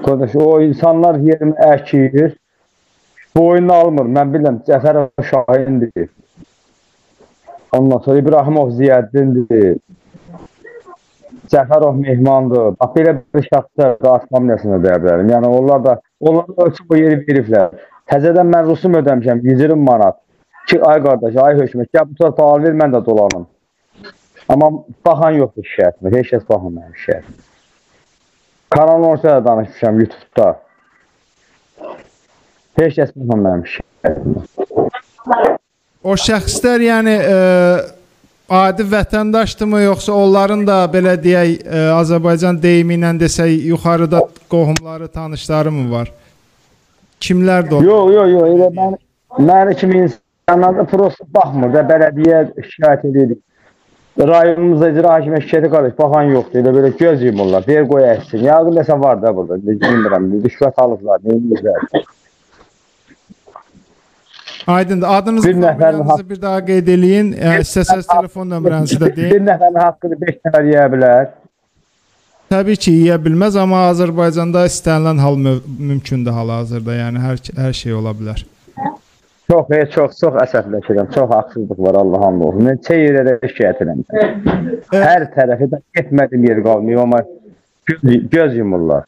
[0.06, 2.36] Qardaş, o insanlar yerimi əkir.
[3.36, 4.12] Boyunu almır.
[4.18, 6.10] Mən bilirəm Cəfərov Şahindir.
[7.78, 9.78] Ondan sonra İbrahimov Ziyəddindir.
[11.52, 12.76] Cəfərov Mehmandır.
[12.82, 15.32] Bax belə bir şəxslər də asfamiyasına deyə bilərəm.
[15.34, 17.74] Yəni onlar da onlar da ölçüb o yeri veriblər.
[18.12, 20.22] Təzədən mən rusum ödəmişəm 120 manat.
[20.70, 23.46] Ki ay qardaş, ay hökumət, gəl bu torpağı ver, mən də dolanım.
[24.50, 24.72] Amma
[25.06, 26.14] baxan yoxdur şikayətimə.
[26.16, 27.44] Heç kəs baxmır mənim şikayətimə.
[28.76, 30.48] Kanal ortaya da danışmışam YouTube-da.
[32.80, 35.60] Heç kəs baxmır mənim şikayətimə.
[36.06, 37.38] O şəxslər yəni ə,
[38.54, 45.72] adi vətəndaşdırmı yoxsa onların da belə deyək ə, Azərbaycan deyimi ilə desək yuxarıda qohumları, tanışları
[45.74, 46.12] mı var?
[47.26, 47.82] Kimlərdir o?
[47.82, 48.94] Yox, yox, yox, elə mən
[49.50, 53.40] məni kimi insanlar da prosta baxmır da bələdiyyə şikayət edir.
[54.16, 56.62] Rayonumuzda icra hakimə şikayətə qarşı baxan yoxdur.
[56.62, 57.66] Elə belə göz yumurlar.
[57.66, 58.46] Deyir qoy əksin.
[58.46, 59.58] Yağın nəsə var da burada.
[59.66, 60.30] Bilmirəm.
[60.46, 61.26] Rüşvət alıblar.
[61.26, 62.06] Neyimizlər.
[64.68, 65.08] Aydındır.
[65.10, 67.34] Adınızı, Bir familiyanızı bir daha qeyd eləyin.
[67.38, 69.34] E, İstəsəz telefon nömrənizi də deyin.
[69.36, 71.28] Bir nəfərin haqqını 5 nəfər yeyə bilər.
[72.50, 75.56] Təbii ki, yeyə bilməz, amma Azərbaycanda istənilən hal mü
[75.92, 76.98] mümkündür hal-hazırda.
[76.98, 78.46] Yəni hər hər şey ola bilər.
[79.52, 81.12] Çox, e, çox, çox əsəbləşirəm.
[81.14, 82.66] Çox haqsızlıq var Allah'ın olsun.
[82.70, 84.06] Mən çey yerə də şikayət edirəm.
[84.94, 87.22] Hər tərəfi də getmədim yer qalmıyor, amma
[87.86, 89.06] göz, göz yumurlar.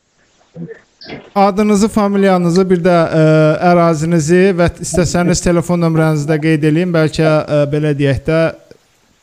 [1.35, 3.23] Adınızı, familiyanızı, bir də ə,
[3.71, 6.93] ərazinizi və istəsəniz telefon nömrənizi də qeyd eləyin.
[6.93, 8.39] Bəlkə ə, belə deyək də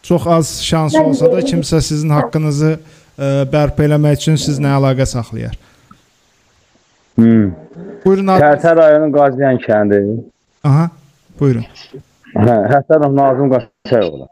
[0.05, 5.57] çox az şans olsa da kimsə sizin haqqınızı ə, bərpa eləmək üçün sizinlə əlaqə saxlayar.
[7.18, 7.53] Hmm.
[8.05, 8.33] Buyurun.
[8.33, 10.01] Tərtər rayonun Qaziyan kəndi.
[10.66, 10.88] Aha.
[11.40, 11.66] Buyurun.
[12.35, 14.29] Hə, Həsənov Nazım Qaçayoğlu.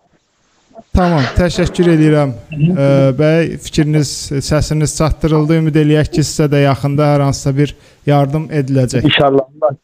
[0.92, 2.32] Tamam, təşəkkür edirəm.
[2.52, 4.10] Ə, bəy, fikriniz,
[4.44, 5.56] səsiniz çatdırıldı.
[5.62, 7.74] Ümid eləyək ki, sizə də yaxında hər hansısa bir
[8.06, 9.06] yardım ediləcək.
[9.08, 9.76] İnşallah Allah,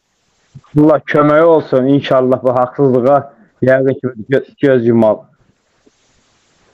[0.77, 1.89] Allah köməyi olsun.
[1.95, 3.19] İnşallah bu haqsızlığa
[3.61, 5.23] yəqin ki gö göz yumal.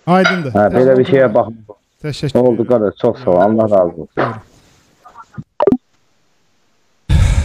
[0.08, 0.52] Aydındır.
[0.58, 1.80] Hə, belə bir şeyə baxma.
[2.04, 2.40] Təşəkkür.
[2.40, 3.42] Oldu qardaş, çox sağ ol.
[3.48, 4.36] Allah razı olsun.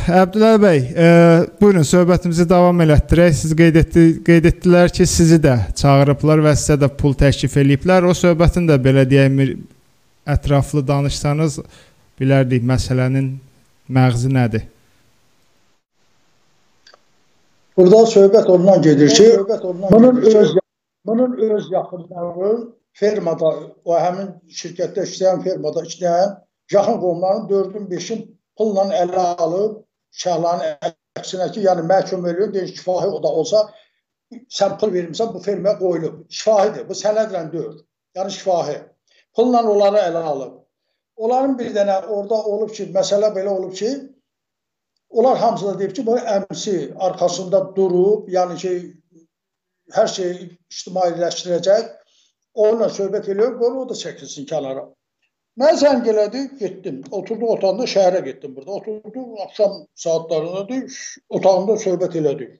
[0.08, 1.06] Əbdüllah bəy, e,
[1.60, 3.34] buyurun söhbətimizi davam elətdirək.
[3.36, 8.06] Siz qeyd etdi, qeyd etdilər ki, sizi də çağırıblar və sizə də pul təklif eləyiblər.
[8.08, 9.58] O söhbətin də belə deyək
[10.30, 11.58] ətraflı danışsanız
[12.20, 13.28] bilərdik məsələnin
[13.92, 14.64] məğzi nədir?
[17.76, 19.28] Burada söhbət ondan gedir ki,
[19.90, 20.56] bunun öz
[21.04, 22.50] bunun öz yaxınları
[22.92, 23.52] fermada,
[23.84, 26.34] o həmin şirkətdə işləyən fermada işləyən
[26.72, 29.78] yaxın qohumların 4-ün 5-in pulla ələ alıb
[30.22, 33.66] şəhların əksinə ki, yəni məhkum eləyir, deyir şifahi o da olsa
[34.58, 36.22] sən pul vermirsən bu fermaya qoyulub.
[36.38, 37.76] Şifahidir, bu sənədlə deyil.
[38.16, 38.78] Yəni şifahi.
[39.36, 40.56] Pulla onları ələ alıb.
[41.16, 43.90] Onların bir dənə orada olub ki, məsələ belə olub ki,
[45.10, 46.76] onlar hamısı da deyib ki, bu əmsi
[47.08, 48.72] arxasında durub, yəni ki,
[49.94, 51.90] hər şeyi ictimailəşdirəcək.
[52.54, 54.86] Onunla söhbət eləyor, qoy o da çəkilsin kənara.
[55.60, 57.02] Mən zəng elədi, getdim.
[57.12, 58.78] Oturduq otağında şəhərə getdim burada.
[58.78, 61.00] Oturduq axşam saatlarındadır,
[61.36, 62.54] otağında söhbət elədik.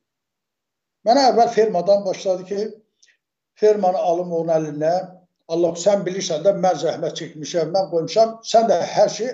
[1.09, 2.67] Mənə əvvəl fermadan başladı ki,
[3.63, 4.93] fermanı alım onun əlinə.
[5.51, 8.37] Allah sən bilirsən də mən zəhmət çəkmişəm, mən qoymuşam.
[8.53, 9.33] Sən də hər şey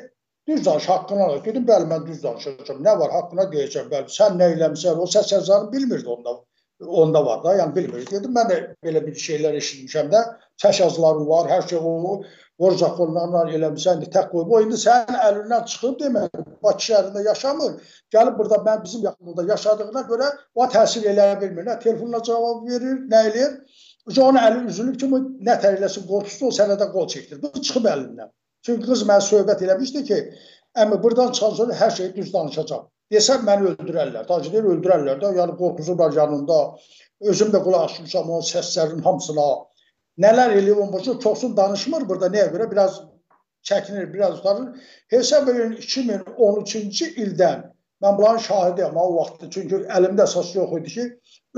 [0.48, 1.44] düz danış, haqqına da.
[1.44, 2.82] Dedim, bəli mən düz danışacağam.
[2.86, 4.14] Nə var haqqına deyəcəm, bəli.
[4.18, 5.02] Sən nə eləmisən?
[5.02, 6.38] O səs yazarını bilmirdi onda.
[7.02, 8.10] Onda var da, yəni bilmirdi.
[8.14, 10.22] Dedim, mən də belə bir şeylər eşitmişəm də.
[10.62, 12.18] Səs yazıları var, hər şey o.
[12.60, 14.52] Vor zakonlarla eləmisən, tək qoyub.
[14.56, 17.74] O indi sənin əlindən çıxıb demək, Bakı şəhərində yaşamır.
[18.14, 21.66] Gəlib burada mən bizim yaxınlıqda yaşadığına görə o təsir eləyə bilmir.
[21.68, 23.52] Nə telefonla cavab verir, nə eləyir.
[24.14, 25.10] Onun əli üzülüb ki,
[25.48, 27.42] nə tərləsin qorxusu o sənədə qol çəkdir.
[27.42, 28.32] Bu çıxıb əlindən.
[28.66, 30.20] Çünki qız mənə söhbət eləmişdi ki,
[30.82, 32.88] əmi buradan çıxan sonra hər şeyi düz danışacaq.
[33.12, 34.26] Desəm məni öldürərlər.
[34.26, 35.34] Tacı deyir, öldürərlər də.
[35.40, 36.56] Yəni qorxusu var yanında.
[37.30, 39.46] Özüm də qulaq asmışam onun səslərinin hamısına.
[40.24, 43.00] Nələr eləyib on boşu çoxsun danışmır burada nəyə görə biraz
[43.68, 44.68] çəkinir, biraz utanır.
[45.12, 47.64] Hesab edin 2013-cü ildən
[48.04, 49.50] mən bunların şahidiyəm o vaxtda.
[49.50, 51.04] Çünki əlimdə əsas yox idi ki,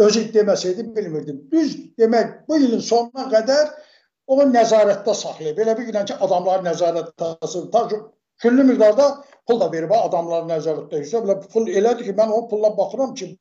[0.07, 1.41] özü deməsəydi bilmirdim.
[1.53, 3.73] Düz demək bu ilin sonuna qədər
[4.27, 5.59] o nəzarətdə saxlayıb.
[5.59, 8.07] Belə bir ki, adamları nəzarətdə saxlayıb.
[8.39, 9.07] Küllü miqdarda
[9.47, 11.05] pul da verib adamları nəzarətdə.
[11.27, 13.39] Belə pul elədir ki, mən o pulla baxıram ki,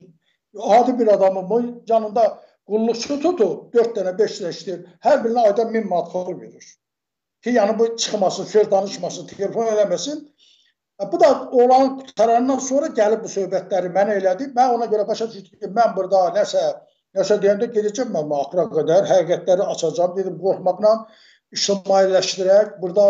[0.78, 4.82] adi bir adamın yanında qulluqçu tutub 4 dənə 5 dənə işləyir.
[5.06, 6.68] Hər birinə ayda 1000 manat pul verir.
[7.44, 10.26] Ki yəni bu çıxmasın, söz danışmasın, telefon eləməsin.
[11.12, 14.50] Bu da olan qutarandan sonra gəlib bu söhbətləri mənə elədi.
[14.58, 16.64] Mən ona görə başa düşdüm ki, mən burada nəsə
[17.18, 20.94] nəsə deyəndə gedəcəm mən axıra qədər, həqiqətləri açacağam dedim qorxmaqla
[21.56, 22.74] ictimailəşdirək.
[22.82, 23.06] Burada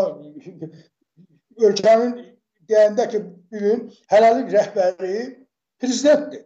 [1.69, 2.13] ölkənin
[2.69, 5.17] deyəndə ki, bu gün hələlik rəhbəri
[5.79, 6.43] prezidentdir.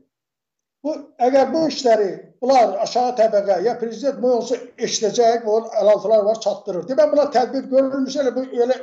[0.84, 2.10] Bu əgər bu işləri
[2.42, 6.88] bunlar aşağı təbəqə ya prezident olsa eşidəcək, o əlaltılar var, çatdırır.
[6.90, 8.78] Demək buna tədbir görülmüş elə bu elə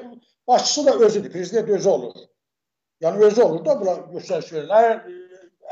[0.48, 2.20] başçısı da özüdür, prezident özü olur.
[3.02, 5.00] Yəni özü olur da buna göstəriş verir.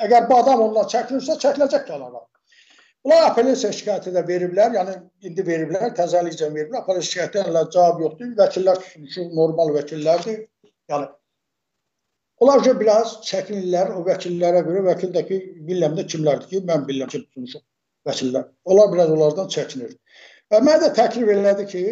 [0.07, 2.25] Əgər, bu adam ondan çəkilərsə, çəkiləcək kənara.
[3.07, 4.97] Bunlar apellyasiya şikayəti də veriblər, yəni
[5.29, 6.83] indi veriblər, təzəlikcə veriblər.
[6.83, 8.35] Apellyasiya şikayətlərlə cavab yoxdur.
[8.41, 8.83] Vəkillər
[9.39, 10.43] normal vəkillərdir.
[10.91, 11.07] Yəni
[12.45, 14.83] Onlar ki, biraz çəkinirlər o vəkillərə görə.
[14.91, 17.63] Vəkil də ki, bilmirəm də kimlərdir ki, mən bilirəm ki, tutmuşum
[18.09, 18.51] vəkillər.
[18.65, 19.97] Onlar biraz onlardan çəkinir.
[20.53, 21.85] Və mənə də təklif elədi ki,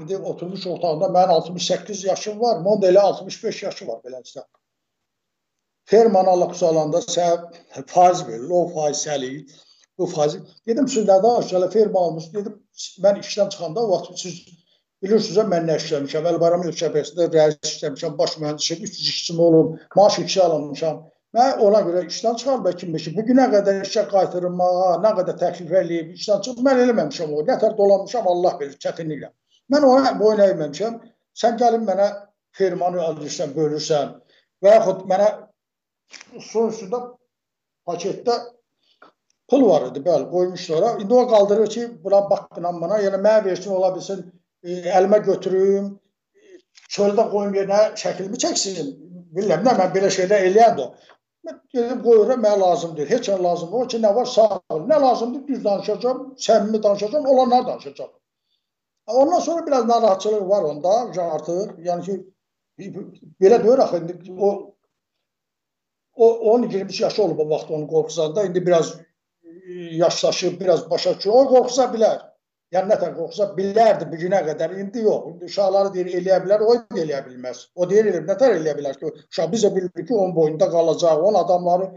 [0.00, 4.44] indi oturmuş otağında mənim 68 yaşım var, Monda elə 65 yaşı var beləncə.
[5.90, 9.58] Ferman Allah alanda sən faiz verir, o faiz səlik.
[10.00, 10.36] bu faiz.
[10.66, 11.72] Dedim siz nə danışırsınız?
[11.72, 12.24] Firma almış.
[12.34, 12.54] Dedim
[13.04, 14.36] mən işdən çıxanda o vaxt siz
[15.04, 16.28] bilirsiniz mən nə işləmişəm.
[16.32, 21.02] Əlbaram il şəbəkəsində rəis işləmişəm, baş mühəndisim, 300 işçim olub, maaş işçi alınmışam.
[21.36, 25.76] Mən ona görə işdən çıxarıb kimi ki, bu günə qədər işə qaytarılmağa, nə qədər təklif
[25.82, 27.44] eləyib, işdən çıxıb mən eləməmişəm o.
[27.50, 29.30] Nətər dolanmışam Allah bilir çətinliklə.
[29.70, 30.98] Mən ona boyun əyməmişəm.
[31.40, 32.08] Sən gəlin mənə
[32.58, 34.16] firmanı alırsan, bölürsən
[34.64, 35.28] və yaxud mənə
[36.50, 37.00] son üstündə
[37.86, 38.36] paketdə
[39.50, 41.00] pul var idi, bəli, qoymuşlar.
[41.04, 44.26] İndi o qaldırır ki, buna baxqınan bana, yəni mənə versin, ola bilsin,
[44.64, 45.92] e, əlimə götürüm,
[46.94, 48.92] çöldə qoyum yerinə şəklimi çəksin.
[49.36, 50.94] Bilmirəm, nə mən belə şeylər eləyərdim.
[51.46, 53.10] Mən gedib qoyuram, mənə lazım deyil.
[53.14, 53.84] Heç nə lazım deyil.
[53.84, 54.82] O ki, nə var, sağ ol.
[54.90, 58.10] Nə lazımdır, düz danışacağam, səmimi danışacağam, olanlar danışacağam.
[59.06, 60.88] Ondan sonra biraz narahatçılıq var onda,
[61.34, 61.78] artıq.
[61.86, 62.18] Yəni ki,
[63.42, 64.74] belə deyir axı, indi o
[66.14, 68.96] o 10-23 yaşı olub o vaxt onu qorxusanda, indi biraz
[69.90, 71.30] yaşlaşıb, biraz başa düşür.
[71.30, 72.29] O qorxusa bilər.
[72.74, 74.76] Yəni nətər qorxusa bilərdi bu günə qədər.
[74.78, 75.24] İndi yox.
[75.32, 77.64] İndi uşaqları deyir eləyə bilər, o da eləyə bilməz.
[77.74, 81.18] O deyir elə nətər eləyə bilər ki, uşaq bizə bilir ki, onun boyunda qalacaq.
[81.18, 81.88] Onun adamları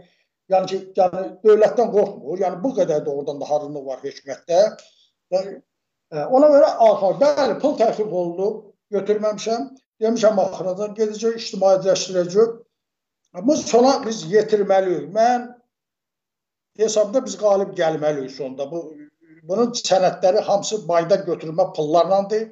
[0.50, 2.42] yəni ki, yəni dövlətdən qorxmur.
[2.42, 4.64] Yəni bu qədər doğrudan da harınlıq var hökumətdə.
[5.36, 5.54] Yəni,
[6.40, 8.60] ona görə axır bəli, pul təklif olunub,
[8.98, 9.70] götürməmişəm.
[10.02, 12.58] Demişəm axıradan gedəcək, ictimaiyyətləşdirəcək.
[13.46, 15.06] Bu sona biz yetirməliyik.
[15.14, 15.48] Mən
[16.82, 18.66] hesabda biz qalib gəlməliyik sonda.
[18.70, 18.88] Bu
[19.48, 22.44] bunun sənədləri hamısı bayda götürülmə pullarlandır.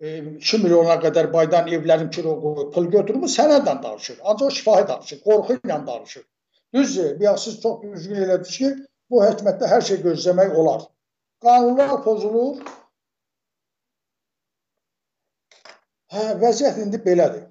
[0.00, 3.22] E, 2 milyona qədər baydan evlərin kilo qoyub pul götürür.
[3.22, 4.18] Bu sənədlə danışır.
[4.24, 6.24] Ancaq şifahi danışır, qorxu ilə danışır.
[6.74, 8.72] Düzdür, bir siz çox düzgün elədiniz ki,
[9.10, 10.88] bu hökumətdə hər şey gözləmək olar.
[11.42, 12.60] Qanunlar pozulur.
[16.12, 17.46] Hə, vəziyyət indi belədir.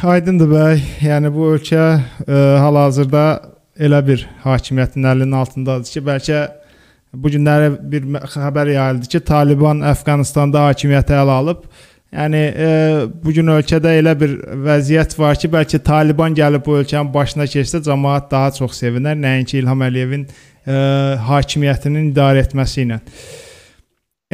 [0.00, 0.78] Aydındır bəy.
[1.04, 1.82] Yəni bu ölkə
[2.24, 3.24] e, hal-hazırda
[3.80, 6.40] elə bir hakimiyyətin əlinin altındadır ki, bəlkə
[7.14, 11.64] bu günləri bir xəbər yayıldı ki, Taliban Əfqanistanda hakimiyyəti ələ alıb.
[12.10, 12.70] Yəni e,
[13.22, 14.32] bu gün ölkədə elə bir
[14.66, 19.60] vəziyyət var ki, bəlkə Taliban gəlib bu ölkənin başına keçsə, cəmaət daha çox sevinər, nəinki
[19.60, 20.78] İlham Əliyevin e,
[21.28, 22.98] hakimiyyətinin idarə etməsi ilə.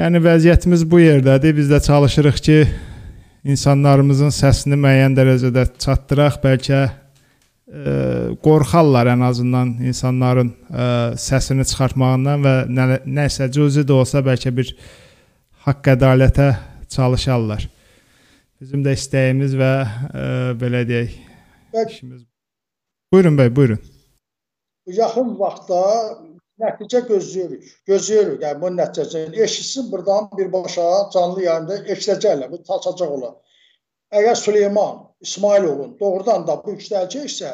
[0.00, 1.56] Yəni vəziyyətimiz bu yerdədir.
[1.56, 2.58] Biz də çalışırıq ki,
[3.52, 6.80] insanlarımızın səsini müəyyən dərəcədə çatdıraq, bəlkə
[7.66, 10.84] qorxarlar ən azından insanların ə, e,
[11.18, 12.84] səsini çıxartmağından və nə,
[13.18, 14.70] nəsə cüzi də olsa bəlkə bir
[15.66, 16.52] haqq ədalətə
[16.94, 17.66] çalışarlar.
[18.62, 20.28] Bizim də istəyimiz və ə, e,
[20.60, 21.18] belə deyək,
[21.88, 22.22] işimiz.
[23.12, 23.82] Buyurun bəy, buyurun.
[24.86, 25.82] Yaxın vaxtda
[26.62, 27.66] nəticə gözləyirik.
[27.90, 28.40] Gözləyirik.
[28.46, 32.50] Yəni bu nəticəni eşitsin burdan birbaşa canlı yayında eşidəcəklər.
[32.52, 33.34] Bu taçacaq olar.
[34.14, 37.52] Əgər Süleyman İsmailovun doğrudan da bu işləyəcəksə,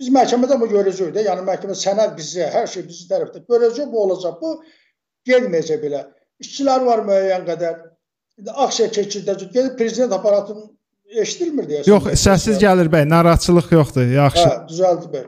[0.00, 1.24] biz məhkəmədə bu görəcəyik də.
[1.28, 4.40] Yəni məhkəmə sənəd bizə, hər şey bizim tərəfdə görəcək, bu olacaq.
[4.40, 4.56] Bu
[5.28, 6.02] getməyəcək belə.
[6.44, 7.78] İşçilər var müəyyən qədər.
[8.40, 9.52] İndi aksiya keçirdəcək.
[9.54, 10.66] Gedib prezident aparatının
[11.22, 11.88] eşidilmir deyəsən.
[11.88, 14.12] Yox, səssiz gəlir bəy, narahatçılıq yoxdur.
[14.18, 14.44] Yaxşı.
[14.44, 15.24] Hə, düzəldi bəy.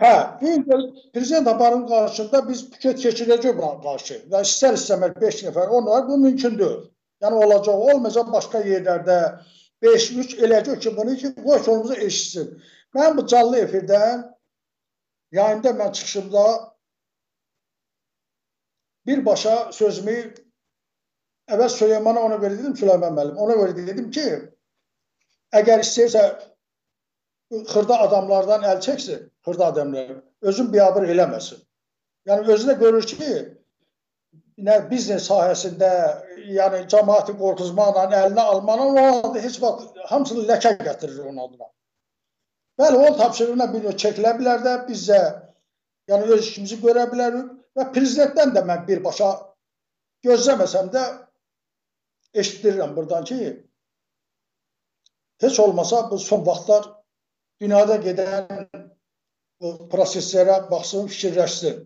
[0.00, 0.14] Hə,
[1.12, 4.22] prezident aparın qarşısında biz büket keçirəcək buna qarşı.
[4.32, 6.78] Və istər istəmər 5 nəfər, onlar bu mümkündür.
[7.20, 9.16] Yəni olacaq, olmayacaq başqa yerlərdə
[9.84, 12.52] 5-3 eləcək ki, bunu ki, qoy sonumuzu eşitsin.
[12.96, 14.22] Mən bu canlı efirdən
[15.36, 16.44] yayında mən çıxışımda
[19.06, 20.16] birbaşa sözümü
[21.50, 24.26] əvvəl Süleymana ona görə dedim, Süleyman müəllim, ona görə dedim ki,
[25.60, 26.24] əgər istəyirsə
[27.72, 31.58] xırda adamlardan əl çəksin, xırda adamlar, özün biabır eləməsin.
[32.28, 33.32] Yəni özü də görür ki,
[34.66, 35.90] nə biznes sahəsində,
[36.56, 41.70] yəni cəmaəti qorxuzmaqla, əlinə almaqla o halda heç vaxt hamısını ləkə gətirir onun adına.
[42.80, 45.20] Bəli, o tapşırığına bir çəkilə bilər də biz də
[46.10, 49.30] yəni öz işimizi görə bilərik və prezidentdən də mən birbaşa
[50.26, 51.02] gözləməsəm də
[52.42, 53.40] eşitdirirəm buradan ki,
[55.40, 56.88] heç olmasa bu son vaxtlar
[57.60, 58.66] dünyada gedən
[59.92, 61.84] proseslərə baxsın, fikirləşsin.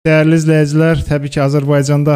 [0.00, 2.14] Dəyərli izləyicilər, təbii ki, Azərbaycanda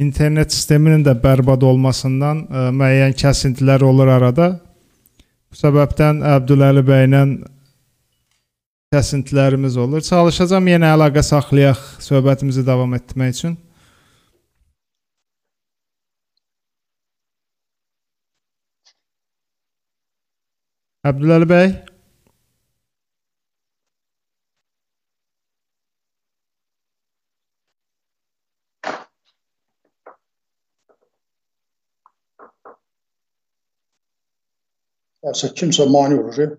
[0.00, 4.46] internet sisteminin də bərbad olmasından ə, e, müəyyən kəsintilər olur arada.
[5.52, 7.20] Bu səbəbdən Əbdüləli bəylə
[8.96, 10.00] kəsintilərimiz olur.
[10.08, 13.58] Çalışacağam yenə əlaqə saxlayaq söhbətimizi davam etdirmək üçün.
[21.04, 21.74] Abdüləli bəy?
[35.24, 36.54] Yoxsa kimsə mane olur.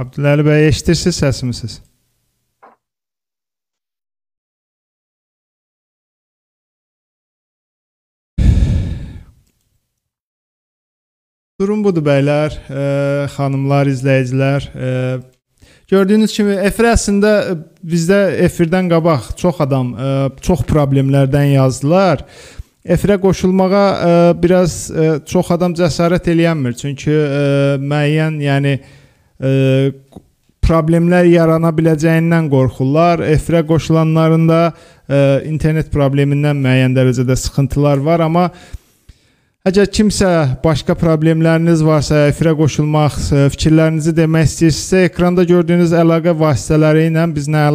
[0.00, 1.80] Abdüləli bəy eşidirsiniz səsimi siz?
[11.60, 12.84] Durum budur bəylər, e,
[13.34, 14.70] xanımlar, izləyicilər.
[14.72, 14.92] E,
[15.92, 22.24] gördüyünüz kimi efir əslində e, bizdə efirdən qabaq çox adam e, çox problemlərdən yazdılar.
[22.80, 26.72] Efirə qoşulmağa e, biraz e, çox adam cəsarət eləyənmir.
[26.80, 27.42] Çünki e,
[27.82, 29.50] müəyyən, yəni e,
[30.64, 33.20] problemlər yarana biləcəyindən qorxurlar.
[33.34, 35.20] Efirə qoşulanların da e,
[35.50, 38.48] internet problemindən müəyyən dərəcədə sıxıntılar var, amma
[39.60, 40.26] Əgər kimsə
[40.64, 47.66] başqa problemləriniz varsa, efirə qoşulmaq, e, fikirlərinizi demək istəyirsinizsə, ekranda gördüyünüz əlaqə vasitələri ilə bizlə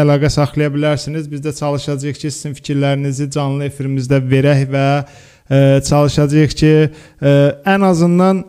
[0.00, 1.26] əlaqə saxlaya bilərsiniz.
[1.28, 6.72] Biz də çalışacağıq ki, sizin fikirlərinizi canlı efirimizdə verək və e, çalışacağıq ki,
[7.20, 7.36] e,
[7.74, 8.40] ən azından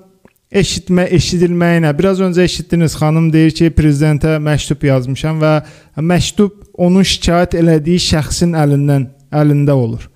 [0.63, 1.91] eşitmə, eşidilməyinə.
[1.99, 5.57] Biraz öncə eşitdiniz, xanım deyir ki, prezidentə məktub yazmışam və
[5.99, 10.07] məktub onun şikayət elədiyi şəxsin əlindən əlində olur.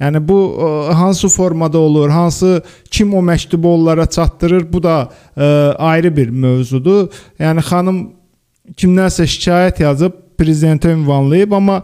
[0.00, 4.96] Yəni bu ə, e, hansı formada olur, hansı kim o məktubu onlara çatdırır, bu da
[5.00, 5.46] ə, e,
[5.90, 7.08] ayrı bir mövzudur.
[7.40, 8.00] Yəni xanım
[8.76, 11.80] kimdənsə şikayət yazıb prezidentə ünvanlayıb, amma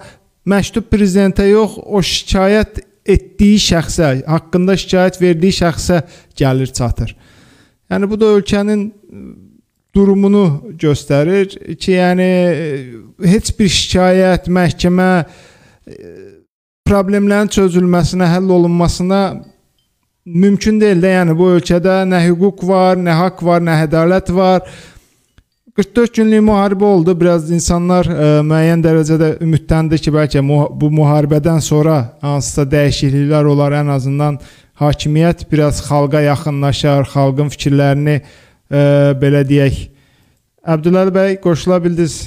[0.49, 6.03] məktub prezidentə yox, o şikayət etdiyi şəxsə, haqqında şikayət verdiyi şəxsə
[6.39, 7.15] gəlir çatır.
[7.91, 8.85] Yəni bu da ölkənin
[9.95, 12.29] durumunu göstərir ki, yəni
[13.33, 15.11] heç bir şikayət, məhkəmə
[16.93, 19.21] problemlərin çözülməsinə, həll olunmasına
[20.27, 21.13] mümkün deyil də.
[21.17, 24.67] Yəni bu ölkədə nə hüquq var, nə haqq var, nə ədalət var.
[25.79, 27.15] 44 günlük müharibə oldu.
[27.17, 33.49] Biraz insanlar ə, e, müəyyən dərəcədə ümidləndi ki, bəlkə mu bu müharibədən sonra hansısa dəyişikliklər
[33.55, 34.37] olar, ən azından
[34.83, 38.25] hakimiyyət biraz xalqa yaxınlaşar, xalqın fikirlərini ə,
[38.69, 38.85] e,
[39.23, 39.81] belə deyək.
[40.77, 42.27] Əbdüləli bəy qoşula bildiniz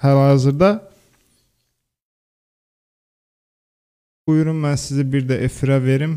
[0.00, 0.78] hal-hazırda?
[4.26, 6.16] Buyurun mən sizi bir də efirə verim.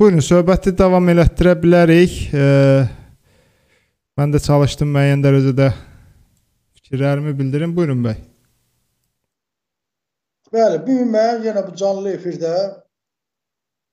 [0.00, 2.14] Buyurun, söhbəti davam elətdirə bilərik.
[2.34, 2.46] E,
[4.18, 5.68] mən də çalışdım müəyyən dərəcədə
[6.80, 7.76] fikirlərimi bildirim.
[7.76, 8.16] Buyurun bəy.
[10.54, 12.56] Bəli, bu gün mən yenə bu canlı efirdə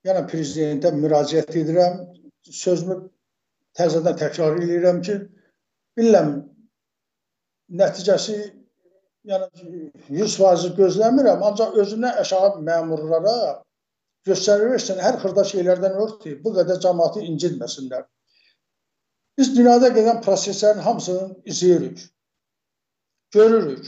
[0.10, 2.02] yenə prezidentə müraciət edirəm.
[2.49, 2.97] Sözümü
[3.78, 5.20] təzədən təkrar edirəm ki,
[5.97, 6.34] bilirəm
[7.78, 8.39] nəticəsi
[9.30, 13.36] yəni 100% gözləmirəm, ancaq özünə aşağı məmurlara
[14.28, 18.05] göstərilirsən hər xırda şeylərdən örtü, bu qədər cəmaatı incitməsinlər.
[19.38, 22.01] Biz dünyada gedən proseslərin hamısını izləyirik,
[23.34, 23.86] görürük.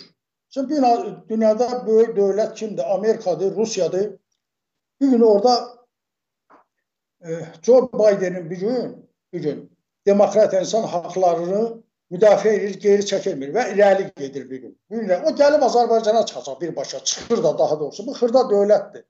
[0.53, 0.81] Çünki
[1.29, 2.93] dünyada böyük dövlət kimdir?
[2.93, 4.11] Amerikadır, Rusiyadır.
[5.01, 5.77] Bir gün orada
[7.25, 7.29] e,
[7.61, 14.09] Joe Biden'in bir gün, bir gün demokrat insan haqlarını müdafiə edir, geri çəkilmir və irəli
[14.17, 14.75] gedir bir gün.
[14.89, 18.07] Gün o gəlib Azərbaycana çıxacaq birbaşa, çıxır da daha doğrusu.
[18.07, 19.03] Bu xırda dövlətdir.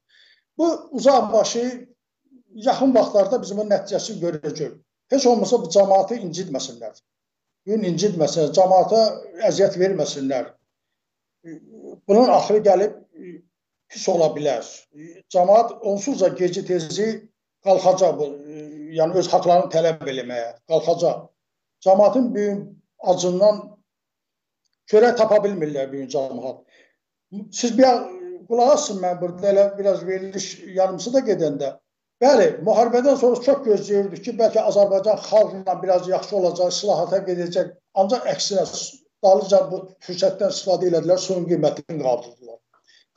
[0.58, 1.88] Bu uzaq başı
[2.54, 4.76] yaxın vaxtlarda bizim o nəticəsini görəcək.
[5.12, 6.94] Heç olmasa bu cəmaatı incitməsinlər.
[7.66, 9.02] Gün incitməsinlər, cəmaata
[9.50, 10.52] əziyyət verməsinlər.
[12.08, 12.96] Bunun axırı gəlib
[13.90, 14.64] pis ola bilər.
[15.34, 17.08] Cəmaat onsuz da gecə tezi
[17.66, 18.22] qalxacaq
[18.98, 21.28] yəni öz haqlarını tələb eləməyə, qalxacaq.
[21.84, 22.30] Cəmaatın
[23.12, 23.62] acından
[24.92, 26.60] çörək tapa bilmirlər bu gün cəmaət.
[27.60, 27.88] Siz bir
[28.50, 30.48] qulaq asın mən burada elə biraz veriliş
[30.80, 31.72] yarımsı da gedəndə.
[32.24, 37.72] Bəli, müharibədən sonra çox gözləyirdik ki, bəlkə Azərbaycan xalqla biraz yaxşı olacaq, islahata gedəcək.
[38.00, 38.64] Ancaq əksinə
[39.26, 42.60] dalıca bu fürsətdən istifadə elədilər, suyun qiymətini qaldırdılar.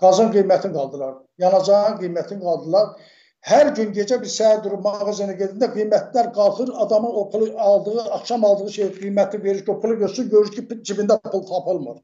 [0.02, 1.14] Qazın qiymətini qaldırdılar,
[1.44, 3.12] yanacağın qiymətini qaldırdılar.
[3.46, 8.44] Hər gün gecə bir səhər durub mağazaya gedəndə qiymətlər qalxır, adamın o pulu aldığı, axşam
[8.44, 12.00] aldığı şey qiyməti verir, o pulu görsün, görür ki, cibində pul tapılmır.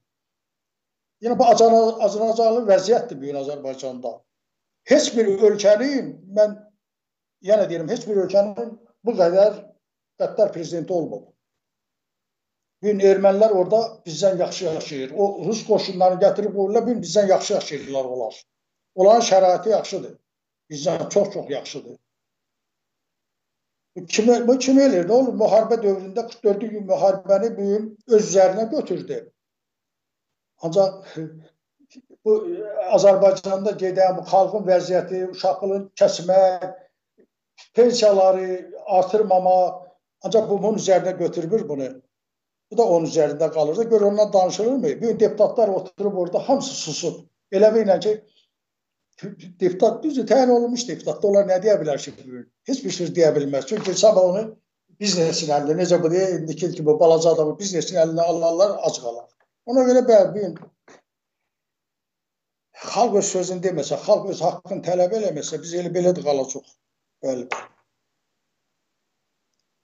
[1.23, 4.15] Yəni bu acınacaqlı vəziyyətdir bu gün Azərbaycanda.
[4.93, 6.57] Heç bir ölkənin mən
[7.51, 8.73] yenə deyirəm, heç bir ölkənin
[9.05, 9.61] bu qədər
[10.23, 11.27] qəddar prezidenti olmadı.
[12.83, 15.13] Bu gün ermənilər orada bizdən yaxşı yaşayır.
[15.19, 18.43] O rus qoşunlarını gətirib qoyurlar, bu gün bizdən yaxşı yaşayırlar onlar.
[18.95, 20.22] Onların şəraiti yaxşıdır
[20.73, 21.99] bizdən çox-çox yaxşıdır.
[24.09, 25.05] Kimi, bu kimi eləyir?
[25.09, 25.35] Nə olur?
[25.37, 29.19] Müharibə dövründə 44 gün müharibəni bu gün öz üzərinə götürdü.
[30.65, 31.19] Ancaq
[32.25, 32.37] bu
[32.97, 36.65] Azərbaycanda gedən xalqın vəziyyəti, uşaqlığın kəsmək,
[37.77, 38.49] pensiyaları
[38.87, 39.59] artırmama,
[40.25, 41.91] ancaq bu bunun üzərinə götürmür bunu.
[42.71, 43.83] Bu da onun üzərində qalır da.
[43.83, 44.83] Gör ondan danışılırmı?
[44.83, 47.21] Bu gün deputatlar oturub orada hamısı susub.
[47.53, 48.13] Elə bilirlər ki,
[49.61, 51.29] deputat düzdür, təyin olunmuş deputatdır.
[51.29, 52.45] Onlar nə deyə bilər ki, bugün?
[52.69, 53.67] Heç bir söz deyə bilməz.
[53.71, 54.45] Çünki sabah onu
[55.01, 59.29] biznesin əlində, necə bu deyə, indiki kimi balaca adamı biznesin əlinə alarlar, ac qalar.
[59.71, 60.57] Ona görə bəli, bugün
[62.93, 66.67] xalq öz sözünü deməsə, xalq öz haqqını tələb eləməsə, biz elə belə də qalacaq.
[67.25, 67.49] Bəli.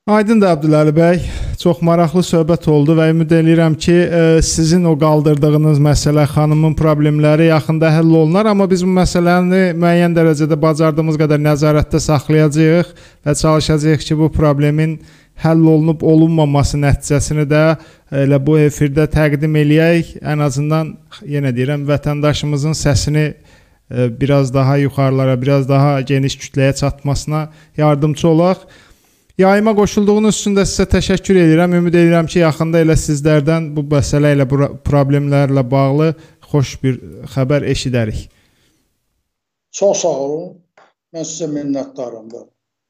[0.08, 1.18] Aydındır Əbdüləli bəy.
[1.60, 7.50] Çox maraqlı söhbət oldu və ümid eləyirəm ki, ə, sizin o qaldırdığınız məsələ, xanımın problemləri
[7.50, 12.94] yaxında həll olunar, amma biz bu məsələni müəyyən dərəcədə bacardığımız qədər nəzarətdə saxlayacağıq
[13.26, 14.96] və çalışacağıq ki, bu problemin
[15.44, 17.62] həll olunub olunmaması nəticəsini də
[18.24, 20.16] elə bu efirdə təqdim eləyək.
[20.24, 20.96] Ən azından
[21.36, 28.68] yenə deyirəm, vətəndaşımızın səsini ə, biraz daha yuxarılara, biraz daha geniş kütləyə çatmasına yardımçı olaq.
[29.38, 31.76] Yayıma qoşulduğunuz üçün də sizə təşəkkür edirəm.
[31.78, 34.58] Ümid edirəm ki, yaxında elə sizlərdən bu məsələ ilə, bu
[34.88, 36.08] problemlərlə bağlı
[36.50, 36.96] xoş bir
[37.34, 38.24] xəbər eşidərik.
[39.78, 40.48] Çox sağ olun.
[41.14, 42.42] Mən sizə minnətdaram da.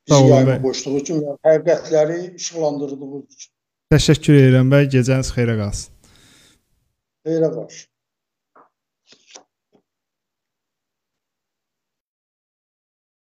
[0.09, 0.63] Sağ Bizi yayıma bəy.
[0.65, 3.53] qoşduğu üçün və həqiqətləri işıqlandırdığınız üçün.
[3.93, 4.89] Təşəkkür edirəm bəy.
[4.97, 5.93] Gecəniz xeyrə qalsın.
[7.29, 7.85] Xeyrə qarşı.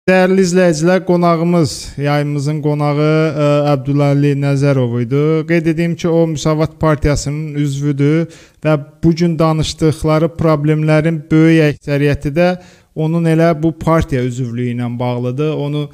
[0.07, 5.23] Dəyərli izləyicilər, qonağımız, yayımızın qonağı ə, Əbdüləli Nəzərov idi.
[5.49, 8.29] Qeyd edim ki, o Müsavat Partiyasının üzvüdür
[8.63, 12.53] və bu gün danışdıqları problemlərin böyük əksəriyyəti də
[12.95, 15.59] onun elə bu partiya üzvlüyü ilə bağlıdır.
[15.59, 15.89] Onu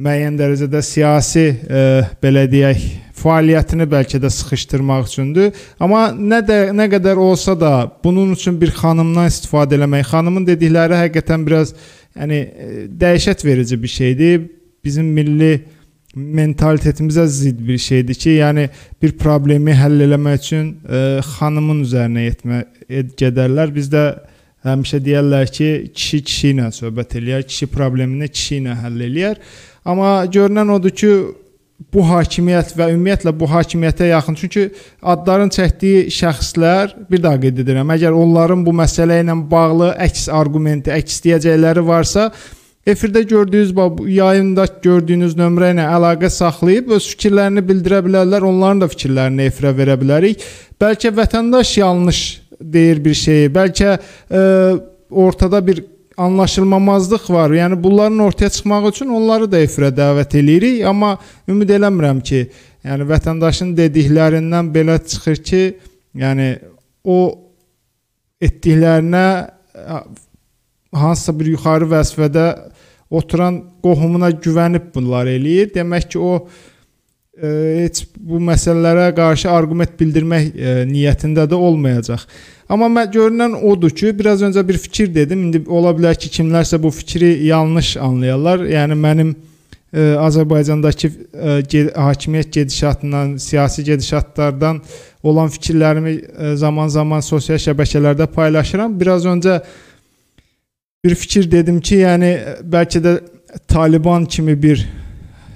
[0.00, 1.86] müəyyən dərəcədə siyasi ə,
[2.24, 2.90] belə deyək,
[3.20, 5.52] fəaliyyətini bəlkə də sıxışdırmaq üçündür.
[5.76, 7.74] Amma nə də nə qədər olsa da
[8.04, 11.76] bunun üçün bir xanımdan istifadə eləmək, xanımın dedikləri həqiqətən biraz
[12.16, 14.42] yəni e, dəhşət verici bir şeydir.
[14.84, 15.52] Bizim milli
[16.16, 18.66] mentalitetimizə zidd bir şeydir ki, yəni
[19.02, 22.58] bir problemi həll eləmək üçün ə, xanımın üzərinə yetmə
[22.88, 23.72] et, gedərlər.
[23.72, 24.02] Bizdə
[24.66, 29.40] həmişə deyirlər ki, kişi kişi ilə söhbət eləyər, kişi problemini kişi ilə həll eləyər.
[29.88, 31.12] Amma görünən odur ki,
[31.92, 34.64] bu hakimiyyət və ümumiyyətlə bu hakimiyyətə yaxın çünki
[35.02, 40.92] adların çəkdiyi şəxslər bir daha qeyd edirəm, əgər onların bu məsələ ilə bağlı əks arqumenti,
[40.92, 42.28] əks deyəcəkləri varsa,
[42.86, 48.90] efirdə gördüyünüz bu yayında gördüyünüz nömrə ilə əlaqə saxlayıb öz fikirlərini bildirə bilərlər, onların da
[48.92, 50.44] fikirlərini efirə verə bilərik.
[50.80, 52.22] Bəlkə vətəndaş yanlış
[52.60, 54.42] deyir bir şeyi, bəlkə ə,
[55.10, 55.82] ortada bir
[56.16, 57.50] anlaşılmamazlıq var.
[57.50, 61.16] Yəni bunların ortaya çıxması üçün onları da efirə dəvət eləyirik, amma
[61.48, 62.42] ümid eləmirəm ki,
[62.84, 65.62] yəni vətəndaşın dediklərindən belə çıxır ki,
[66.14, 66.48] yəni
[67.04, 67.18] o
[68.42, 69.26] etdiklərinə
[70.92, 72.46] hansısa bir yuxarı vəzifədə
[73.10, 75.72] oturan qohumuna güvənib bunlar eləyir.
[75.74, 76.48] Demək ki, o
[77.40, 80.50] heç bu məsələlərə qarşı arqument bildirmək
[80.88, 82.26] niyyətində də olmayacaq.
[82.68, 85.46] Amma mən görünən odur ki, biraz öncə bir fikir dedim.
[85.48, 88.66] İndi ola bilər ki, kimlərsə bu fikri yanlış anlayarlar.
[88.68, 94.80] Yəni mənim ə, Azərbaycandakı ə, ge hakimiyyət gedişatından, siyasi gedişatlardan
[95.22, 96.16] olan fikirlərimi
[96.60, 99.00] zaman-zaman sosial şəbəkələrdə paylaşıram.
[99.00, 99.60] Biraz öncə
[101.04, 103.20] bir fikir dedim ki, yəni bəlkə də
[103.68, 104.88] Taliban kimi bir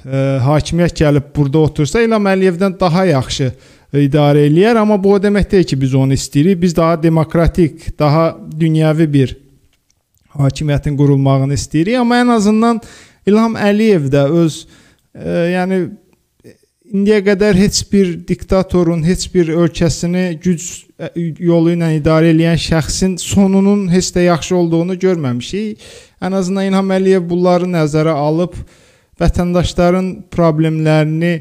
[0.06, 3.50] ə, hakimiyyət gəlib burada otursa İlham Əliyevdən daha yaxşı
[3.96, 6.60] idarə eləyər, amma bu o demək deyil ki, biz onu istəyirik.
[6.62, 9.36] Biz daha demokratik, daha dünyəvi bir
[10.36, 12.80] hakimiyyətin qurulmağını istəyirik, amma ən azından
[13.26, 14.58] İlham Əliyev də öz
[15.14, 15.78] e, yəni
[16.86, 20.66] indiyə qədər heç bir diktatorun, heç bir ölkəsini güc
[21.42, 25.82] yolu ilə idarə edən şəxsin sonunun heç də yaxşı olduğunu görməmişik.
[26.22, 28.54] Ən azından İlham Əliyev bunları nəzərə alıb
[29.20, 31.34] vətəndaşların problemlərini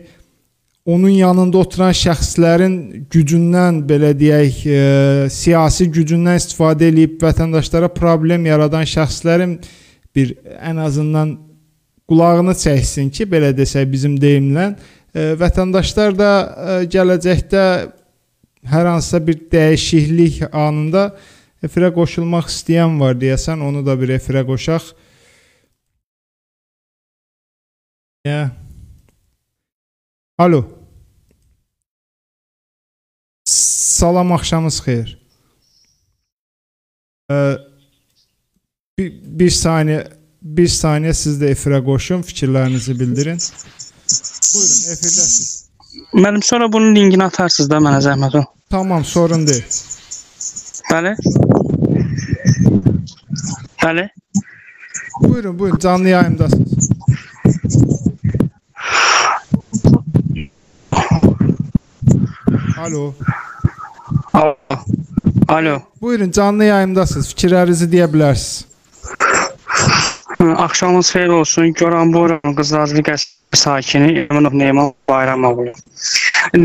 [0.86, 2.76] onun yanında oturan şəxslərin
[3.12, 4.82] gücündən belə deyək, e,
[5.34, 9.58] siyasi gücündən istifadə edib vətəndaşlara problem yaradan şəxslərin
[10.16, 11.34] bir ən azından
[12.08, 14.76] qulağını çəksin ki, belə desək bizim deyimlə,
[15.16, 17.64] e, vətəndaşlar da e, gələcəkdə
[18.70, 21.10] hər hansısa bir dəyişiklik anında
[21.66, 24.94] efirə qoşulmaq istəyən var deyəsən, onu da bir efirə qoşaq.
[28.26, 28.50] Yeah.
[30.38, 30.66] Alo.
[33.46, 35.20] Salam, axşamınız xeyir.
[37.32, 37.56] Ee,
[38.98, 40.00] bir, bir saniyə
[40.42, 43.38] bir saniyə siz də efirə qoşun, fikirlərinizi bildirin.
[44.54, 45.70] Buyurun, efirdəsiz.
[46.14, 48.44] Mənim sonra bunun linkini atarsınız da mənə zəhmət o.
[48.70, 49.64] Tamam, sorun deyil.
[50.92, 51.14] Bəli?
[53.84, 54.10] Bəli?
[55.22, 56.75] Buyurun, buyurun, canlı yayımdasınız.
[62.86, 63.14] Alo.
[64.34, 64.56] Alo.
[65.48, 65.82] Alo.
[66.02, 67.32] Buyurun, canlı yayımdasınız.
[67.34, 68.66] Fikirlərinizi deyə bilərsiniz.
[70.66, 71.74] Axşamınız xeyir olsun.
[71.80, 75.72] Goranbora Qızlarcılı qəsəbə sakini Eminov Neyman Bayramoğlu.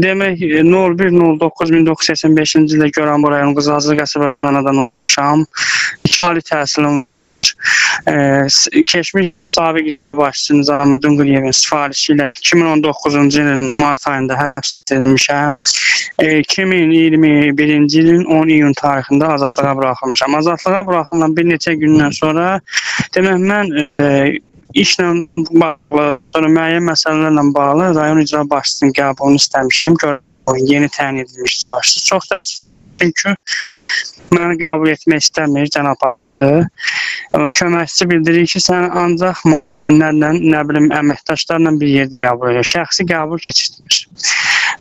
[0.04, 5.38] Demək 01-09-1985-ci ildə Goranbora rayon Qızlarcılı qəsəbə anadan olmuşam.
[6.04, 6.94] 2 ali təhsilim var.
[6.94, 7.06] Ee, s-
[8.86, 15.56] keçmiş sabiq başçı Nizam Dunguliyevin sifarişi ilə 2019-cu ilin mart ayında həbs edilmişəm.
[16.18, 20.34] Ee, 2021-ci ilin 10 iyun tarixində azadlığa buraxılmışam.
[20.34, 22.60] Azadlığa buraxılan bir neçə gündən sonra
[23.16, 24.38] demək mən e,
[24.74, 29.98] işlə bağlı, sonra müəyyən məsələlərlə bağlı rayon icra başçısının qəbulunu istəmişdim.
[30.02, 30.18] Gör,
[30.58, 32.04] yeni təyin edilmiş başçı.
[32.04, 33.36] Çox da çünki
[34.30, 36.10] məni qəbul etmək istəmir cənab.
[36.40, 42.70] Köməkçi bildirir ki, sən ancaq müəllimlərlə, nə bilim, əməkdaşlarla bir yerdə qəbul edir.
[42.74, 44.06] Şəxsi qəbul keçirtmir.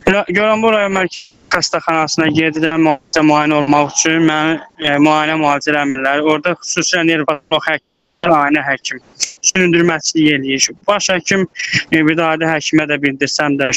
[0.08, 6.22] Görən bu rayon mərkəzi xəstəxanasına gedirəm müalicə müayinə olmaq üçün məni e, müayinə müalicə eləmirlər.
[6.32, 7.88] Orada xüsusilə nevropatoloq həkim,
[8.30, 9.00] ailə həkim
[9.48, 10.68] süründürməçilik eləyir.
[10.88, 13.70] Baş həkim e, bir də adi həkimə də bildirsəm də,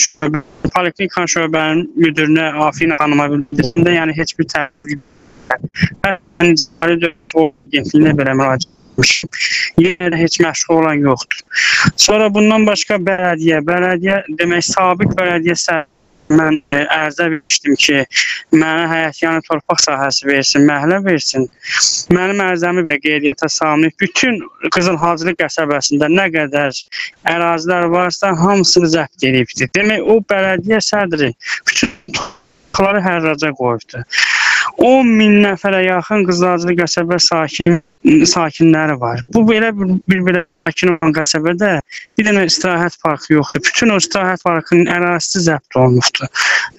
[0.75, 5.01] poliklinika şöbənin müdirinə Afina xanıma bildirsəm də, yəni heç bir təbii
[6.03, 9.29] Mən agentliyinə belə müraciət etmişim.
[9.81, 11.41] Yenə də heç məşğul olan yoxdur.
[11.95, 15.89] Sonra bundan başqa bələdiyyə, bələdiyyə demək sabiq bələdiyyə səhv
[16.33, 17.97] mən e, ərizə vermişdim ki,
[18.55, 21.47] mənə həyətyanı torpaq sahəsi versin, məhəllə versin.
[22.15, 24.39] Mənim ərizəmi və qeydiyyata salınıb bütün
[24.73, 26.79] Qızıl Hacılıq qəsəbəsində nə qədər
[27.33, 29.69] ərazilər varsa hamısını zəbt edibdi.
[29.75, 31.33] Demək o bələdiyyə sədri
[31.67, 31.91] bütün
[32.73, 34.01] torpaqları hərraca qoyubdu.
[34.77, 39.21] 10 min nəfərə yaxın Qızılacılı qəsəbə sakin sakinləri var.
[39.33, 41.69] Bu belə bir, belə sakin olan qəsəbədə
[42.17, 43.63] bir dənə istirahət parkı yoxdur.
[43.63, 46.27] Bütün o istirahət parkının ərazisi zəbt olunubdur.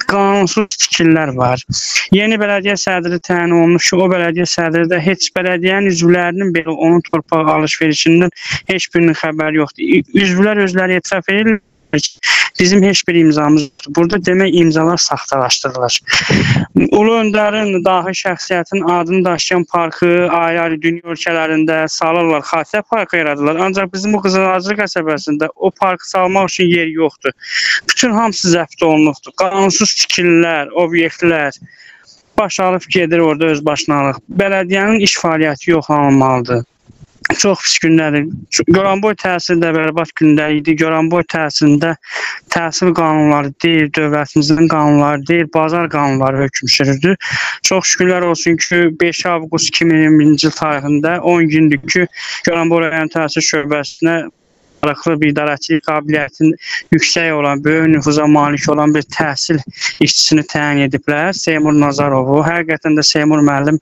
[0.05, 1.65] Qanunsuz tikililər var.
[2.13, 7.05] Yeni bələdiyyə sədri təyin olunmuş ki, o bələdiyyə sədri də heç bələdiyyənin üzvlərinin belə onun
[7.11, 8.35] torpaq alış-verişindən
[8.73, 10.11] heç birinin xəbəri yoxdur.
[10.25, 11.63] Üzvlər özləri etiraf edirlər
[12.05, 13.69] ki, bizim heç bir imzamız.
[13.89, 15.99] Burada demək imzalar saxtalaşdırılır.
[16.93, 23.57] Ulu öndərin dahi şəxsiyyətin adını daşıyan parkı ayrı-ayrı dünya ölkələrində salırlar, xatirə parkı yaradırlar.
[23.67, 27.33] Ancaq bizim bu Qızılacıq qəsəbəsində o parkı salmaq üçün yer yoxdur.
[27.91, 29.35] Bütün hamısı zəbt olunubdur.
[29.41, 31.59] Qanunsuz tikililər, obyektlər
[32.39, 34.23] baş alıb gedir orada öz başınalıq.
[34.41, 36.65] Bələdiyyənin iş fəaliyyəti yoxlanılmalıdır.
[37.33, 38.27] Çox pis gündədir.
[38.77, 40.75] Goranboy təhsildə bərbad günləri idi.
[40.77, 41.95] Goranboy təhsilində
[42.53, 47.17] təhsil qanunları deyil, dövlətimizin qanunları deyil, bazar qanunları hökm sürürdü.
[47.63, 52.07] Çox şükürlər olsun ki, 5 avqust 2021-ci il tarixində 10 gündür ki,
[52.47, 54.19] Goranboy rayon təhsil şöbəsinə
[54.85, 56.55] maraqlı bir idarəçilik qabiliyyətinin
[56.93, 59.61] yüksək olan, böyük nüfuza malik olan bir təhsil
[60.05, 61.33] işçisini təyin ediblər.
[61.33, 62.43] Seymur Nazarovu.
[62.45, 63.81] Həqiqətən də Seymur müəllim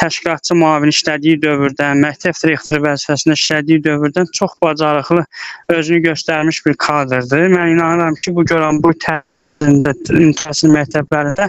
[0.00, 5.24] təşkilatçı müavin işlədiyi dövrdən, məktəb direktoru vəzifəsində işlədiyi dövrdən çox bacarıqlı
[5.68, 7.48] özünü göstərmiş bir kadrdır.
[7.58, 11.48] Mən inanıram ki, bu görən bu təhsil təhsil məktəblərində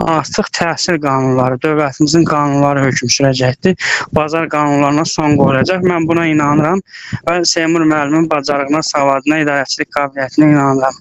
[0.00, 3.76] artıq təhsil qanunları, dövlətimizin qanunları hökm sürəcəkdir.
[4.12, 5.82] Bazar qanunlarına son qoyulacaq.
[5.82, 6.80] Mən buna inanıram
[7.26, 10.94] və Seymur müəllimin bacarığına, savadına, idarəçilik qabiliyyətinə inanıram.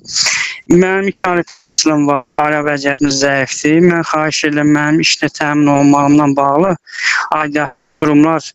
[0.69, 3.79] Mənim təhsilim var, ailə vəziyyətimiz zəifdir.
[3.89, 6.75] Mən xahiş edirəm mənim işlə təmin olmağımla bağlı
[7.39, 8.51] aidiyyət qurumlar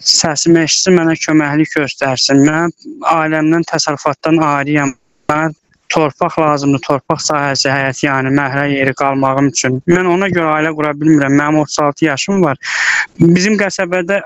[0.00, 2.44] səsimi eşitsin, mənə köməklik göstərsin.
[2.48, 2.74] Mən
[3.14, 4.94] ailəmdən təsərrüfatdan ayrıyam.
[5.28, 5.52] Mənə
[5.92, 9.78] torpaq lazımdır, torpaq sahəsi, həyət, yəni məhəllə yeri qalmağım üçün.
[9.88, 11.36] Mən ona görə ailə qura bilmirəm.
[11.40, 12.60] Mənim 36 yaşım var.
[13.18, 14.20] Bizim qəsəbədə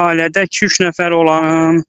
[0.00, 1.82] ailədə 2-3 nəfər olan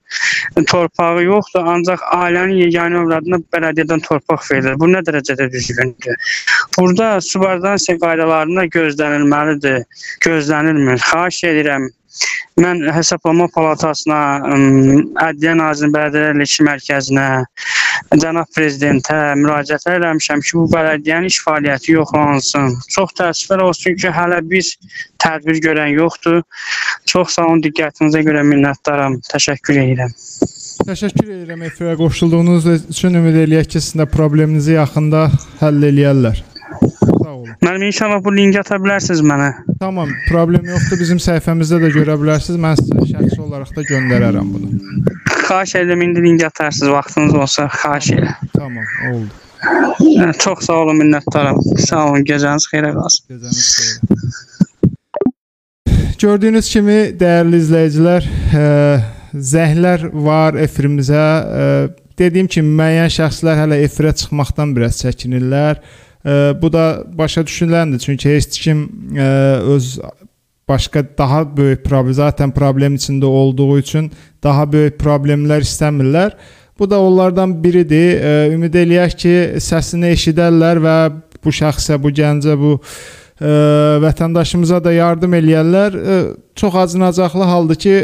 [0.70, 4.78] torpağı yoxdur, ancaq ailənin yeganə övladına bələdiyyədən torpaq verilir.
[4.80, 6.32] Bu nə dərəcədə düzgündür?
[6.78, 9.84] Burada subordinasiya qaydalarına gözlənilməlidir.
[10.24, 11.02] Gözlənilmir.
[11.10, 11.90] Xahiş edirəm
[12.58, 14.18] Mən Hesablama Palatasına,
[15.22, 17.26] Ədliyyə Nazirinin Bələdiyyələr İşi Mərkəzinə,
[18.14, 22.76] cənab prezidentə müraciət eləmişəm ki, bu bələdiyyənin iş fəaliyyəti yoxlansın.
[22.94, 24.74] Çox təəssüflər olsun ki, hələ biz
[25.22, 26.42] tədbir görən yoxdur.
[27.08, 29.18] Çox sağ olun diqqətinizə görə minnətdaram.
[29.32, 30.14] Təşəkkür edirəm.
[30.88, 33.18] Təşəkkür edirəm efirə qoşulduğunuz üçün.
[33.18, 35.26] Ümid eləyək ki, sizin də probleminizi yaxında
[35.62, 36.44] həll eləyərlər.
[36.78, 37.50] Sağ olun.
[37.64, 39.50] Müəllim inşallah bu linki ata bilərsiniz mənə.
[39.80, 41.00] Tamam, problem yoxdur.
[41.02, 42.60] Bizim səhifəmizdə də görə bilərsiniz.
[42.62, 45.27] Mən sizə şəxsi olaraq da göndərərəm bunu.
[45.48, 47.66] Xahiş edirəm indi link atarsınız vaxtınız olsa.
[47.66, 48.48] Xahiş edirəm.
[48.56, 49.32] Tamam, oldu.
[50.20, 51.56] Hə, Çox sağ olun, minnətdaram.
[51.88, 53.22] Sağ olun, gecəniz xeyrə qalsın.
[53.32, 53.96] Gecəniz xeyir.
[56.18, 58.22] Gördüyünüz kimi dəyərli izləyicilər,
[58.58, 58.66] ə,
[59.52, 61.24] zəhlər var efirimizə.
[61.62, 61.66] Ə,
[62.18, 65.78] Dediyim kimi müəyyən şəxslər hələ efirə çıxmaqdan biraz çəkinirlər.
[65.78, 66.84] Ə, Bu da
[67.20, 69.28] başa düşüləndir, çünki heç kim ə,
[69.74, 69.86] öz
[70.68, 74.10] başqa daha böyük problem, zaten problem içində olduğu üçün
[74.44, 76.36] daha böyük problemlər istəmirlər.
[76.78, 78.20] Bu da onlardan biridir.
[78.54, 79.32] Ümid eləyək ki,
[79.62, 80.98] səsini eşidərlər və
[81.44, 83.50] bu şəxsə, bu gəncə, bu e,
[84.04, 85.98] vətəndaşımıza da yardım eləyərlər.
[85.98, 86.20] E,
[86.54, 87.96] çox acınacaqlı haldır ki,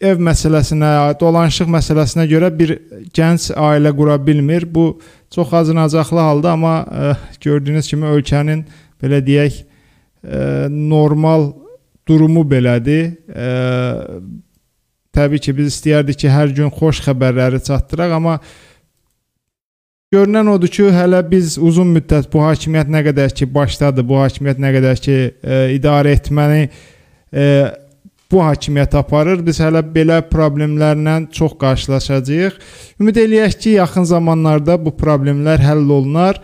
[0.00, 0.90] ev məsələsinə,
[1.20, 2.74] dolanışıq məsələsinə görə bir
[3.14, 4.66] gənc ailə qura bilmir.
[4.74, 5.00] Bu
[5.30, 7.14] çox acınacaqlı haldır, amma ə,
[7.44, 8.64] gördüyünüz kimi ölkənin
[9.02, 9.60] belə deyək,
[10.24, 11.50] ə, normal
[12.08, 13.12] durumu belədir.
[13.28, 13.50] Ə,
[15.20, 18.38] təbii ki, biz istəyərdik ki, hər gün xoş xəbərləri çatdıraq, amma
[20.14, 24.64] görünən odur ki, hələ biz uzun müddət bu hakimiyyət nə qədər ki başladı, bu hakimiyyət
[24.64, 27.46] nə qədər ki ə, idarə etməni ə,
[28.30, 29.42] bu hakimiyyət aparır.
[29.46, 32.58] Biz hələ belə problemlərlə çox qarşılaşacağıq.
[33.02, 36.40] Ümid eləyək ki, yaxın zamanlarda bu problemlər həll olunar.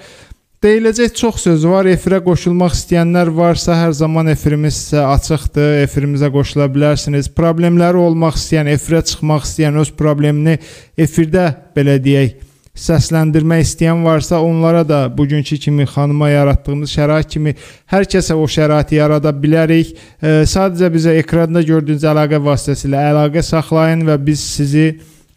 [0.64, 1.84] Deyiləcək çox söz var.
[1.84, 5.82] Efirə qoşulmaq istəyənlər varsa, hər zaman efirimiz sizə açıqdır.
[5.82, 7.28] Efirimizə qoşula bilərsiniz.
[7.36, 10.56] Problemləri olmaq istəyən, efirə çıxmaq istəyən öz problemini
[10.96, 12.38] efirdə belə deyək,
[12.76, 17.52] səsləndirmək istəyən varsa, onlara da bugünkü kimi xanıma yaratdığımız şərait kimi
[17.92, 19.92] hər kəsə o şəraiti yarada bilərik.
[20.22, 24.86] E, sadəcə bizə ekranda gördüyünüz əlaqə vasitəsilə əlaqə saxlayın və biz sizi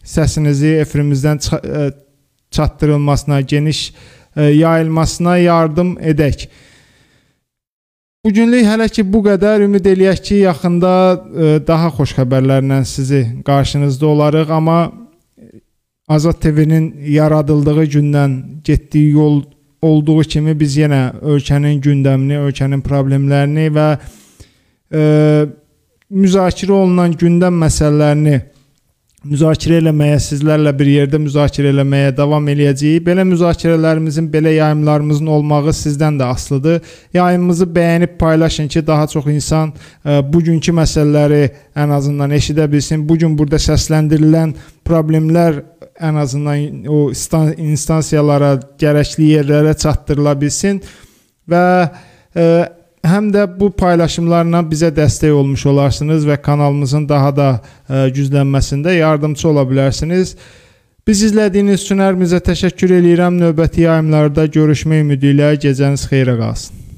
[0.04, 1.44] səsinizi efirimizdən
[2.50, 6.48] çatdırılmasına, geniş e, yayılmasına yardım edək.
[8.24, 9.62] Bu günlük hələ ki bu qədər.
[9.64, 14.92] Ümid eləyək ki, yaxında e, daha xoş xəbərlərlə sizi qarşınızda olarıq, amma
[16.08, 19.42] Azad TV-nin yaradıldığı gündən getdiyi yol
[19.82, 23.88] olduğu kimi biz yenə ölkənin gündəmini, ölkənin problemlərini və
[24.92, 25.02] e,
[26.10, 28.40] müzakirə olunan gündəm məsələlərini
[29.28, 33.02] müzakirə eləməyə, sizlərlə bir yerdə müzakirə eləməyə davam eləyəcəyik.
[33.04, 36.80] Belə müzakirələrimizin, belə yayımlarımızın olmağı sizdən də asılıdır.
[37.14, 41.42] Yayımımızı bəyənib paylaşın ki, daha çox insan ə, e, bugünkü məsələləri
[41.76, 43.04] ən azından eşidə bilsin.
[43.08, 44.54] Bu gün burada səsləndirilən
[44.88, 45.62] problemlər
[46.00, 50.80] ən azından o instansiyalara, gərəkli yerlərə çatdırıla bilsin
[51.50, 51.90] və ə,
[52.40, 52.46] e,
[53.06, 57.48] həm də bu paylaşımlarla bizə dəstək olmuş olarsınız və kanalımızın daha da
[57.88, 60.36] e, güclənməsində yardımçı ola bilərsiniz.
[61.06, 63.40] Biz izlədiyiniz üçün hər bizə təşəkkür eləyirəm.
[63.40, 66.89] Növbəti yayımlarda görüşmək ümidi ilə gecəniz xeyrə qalsın.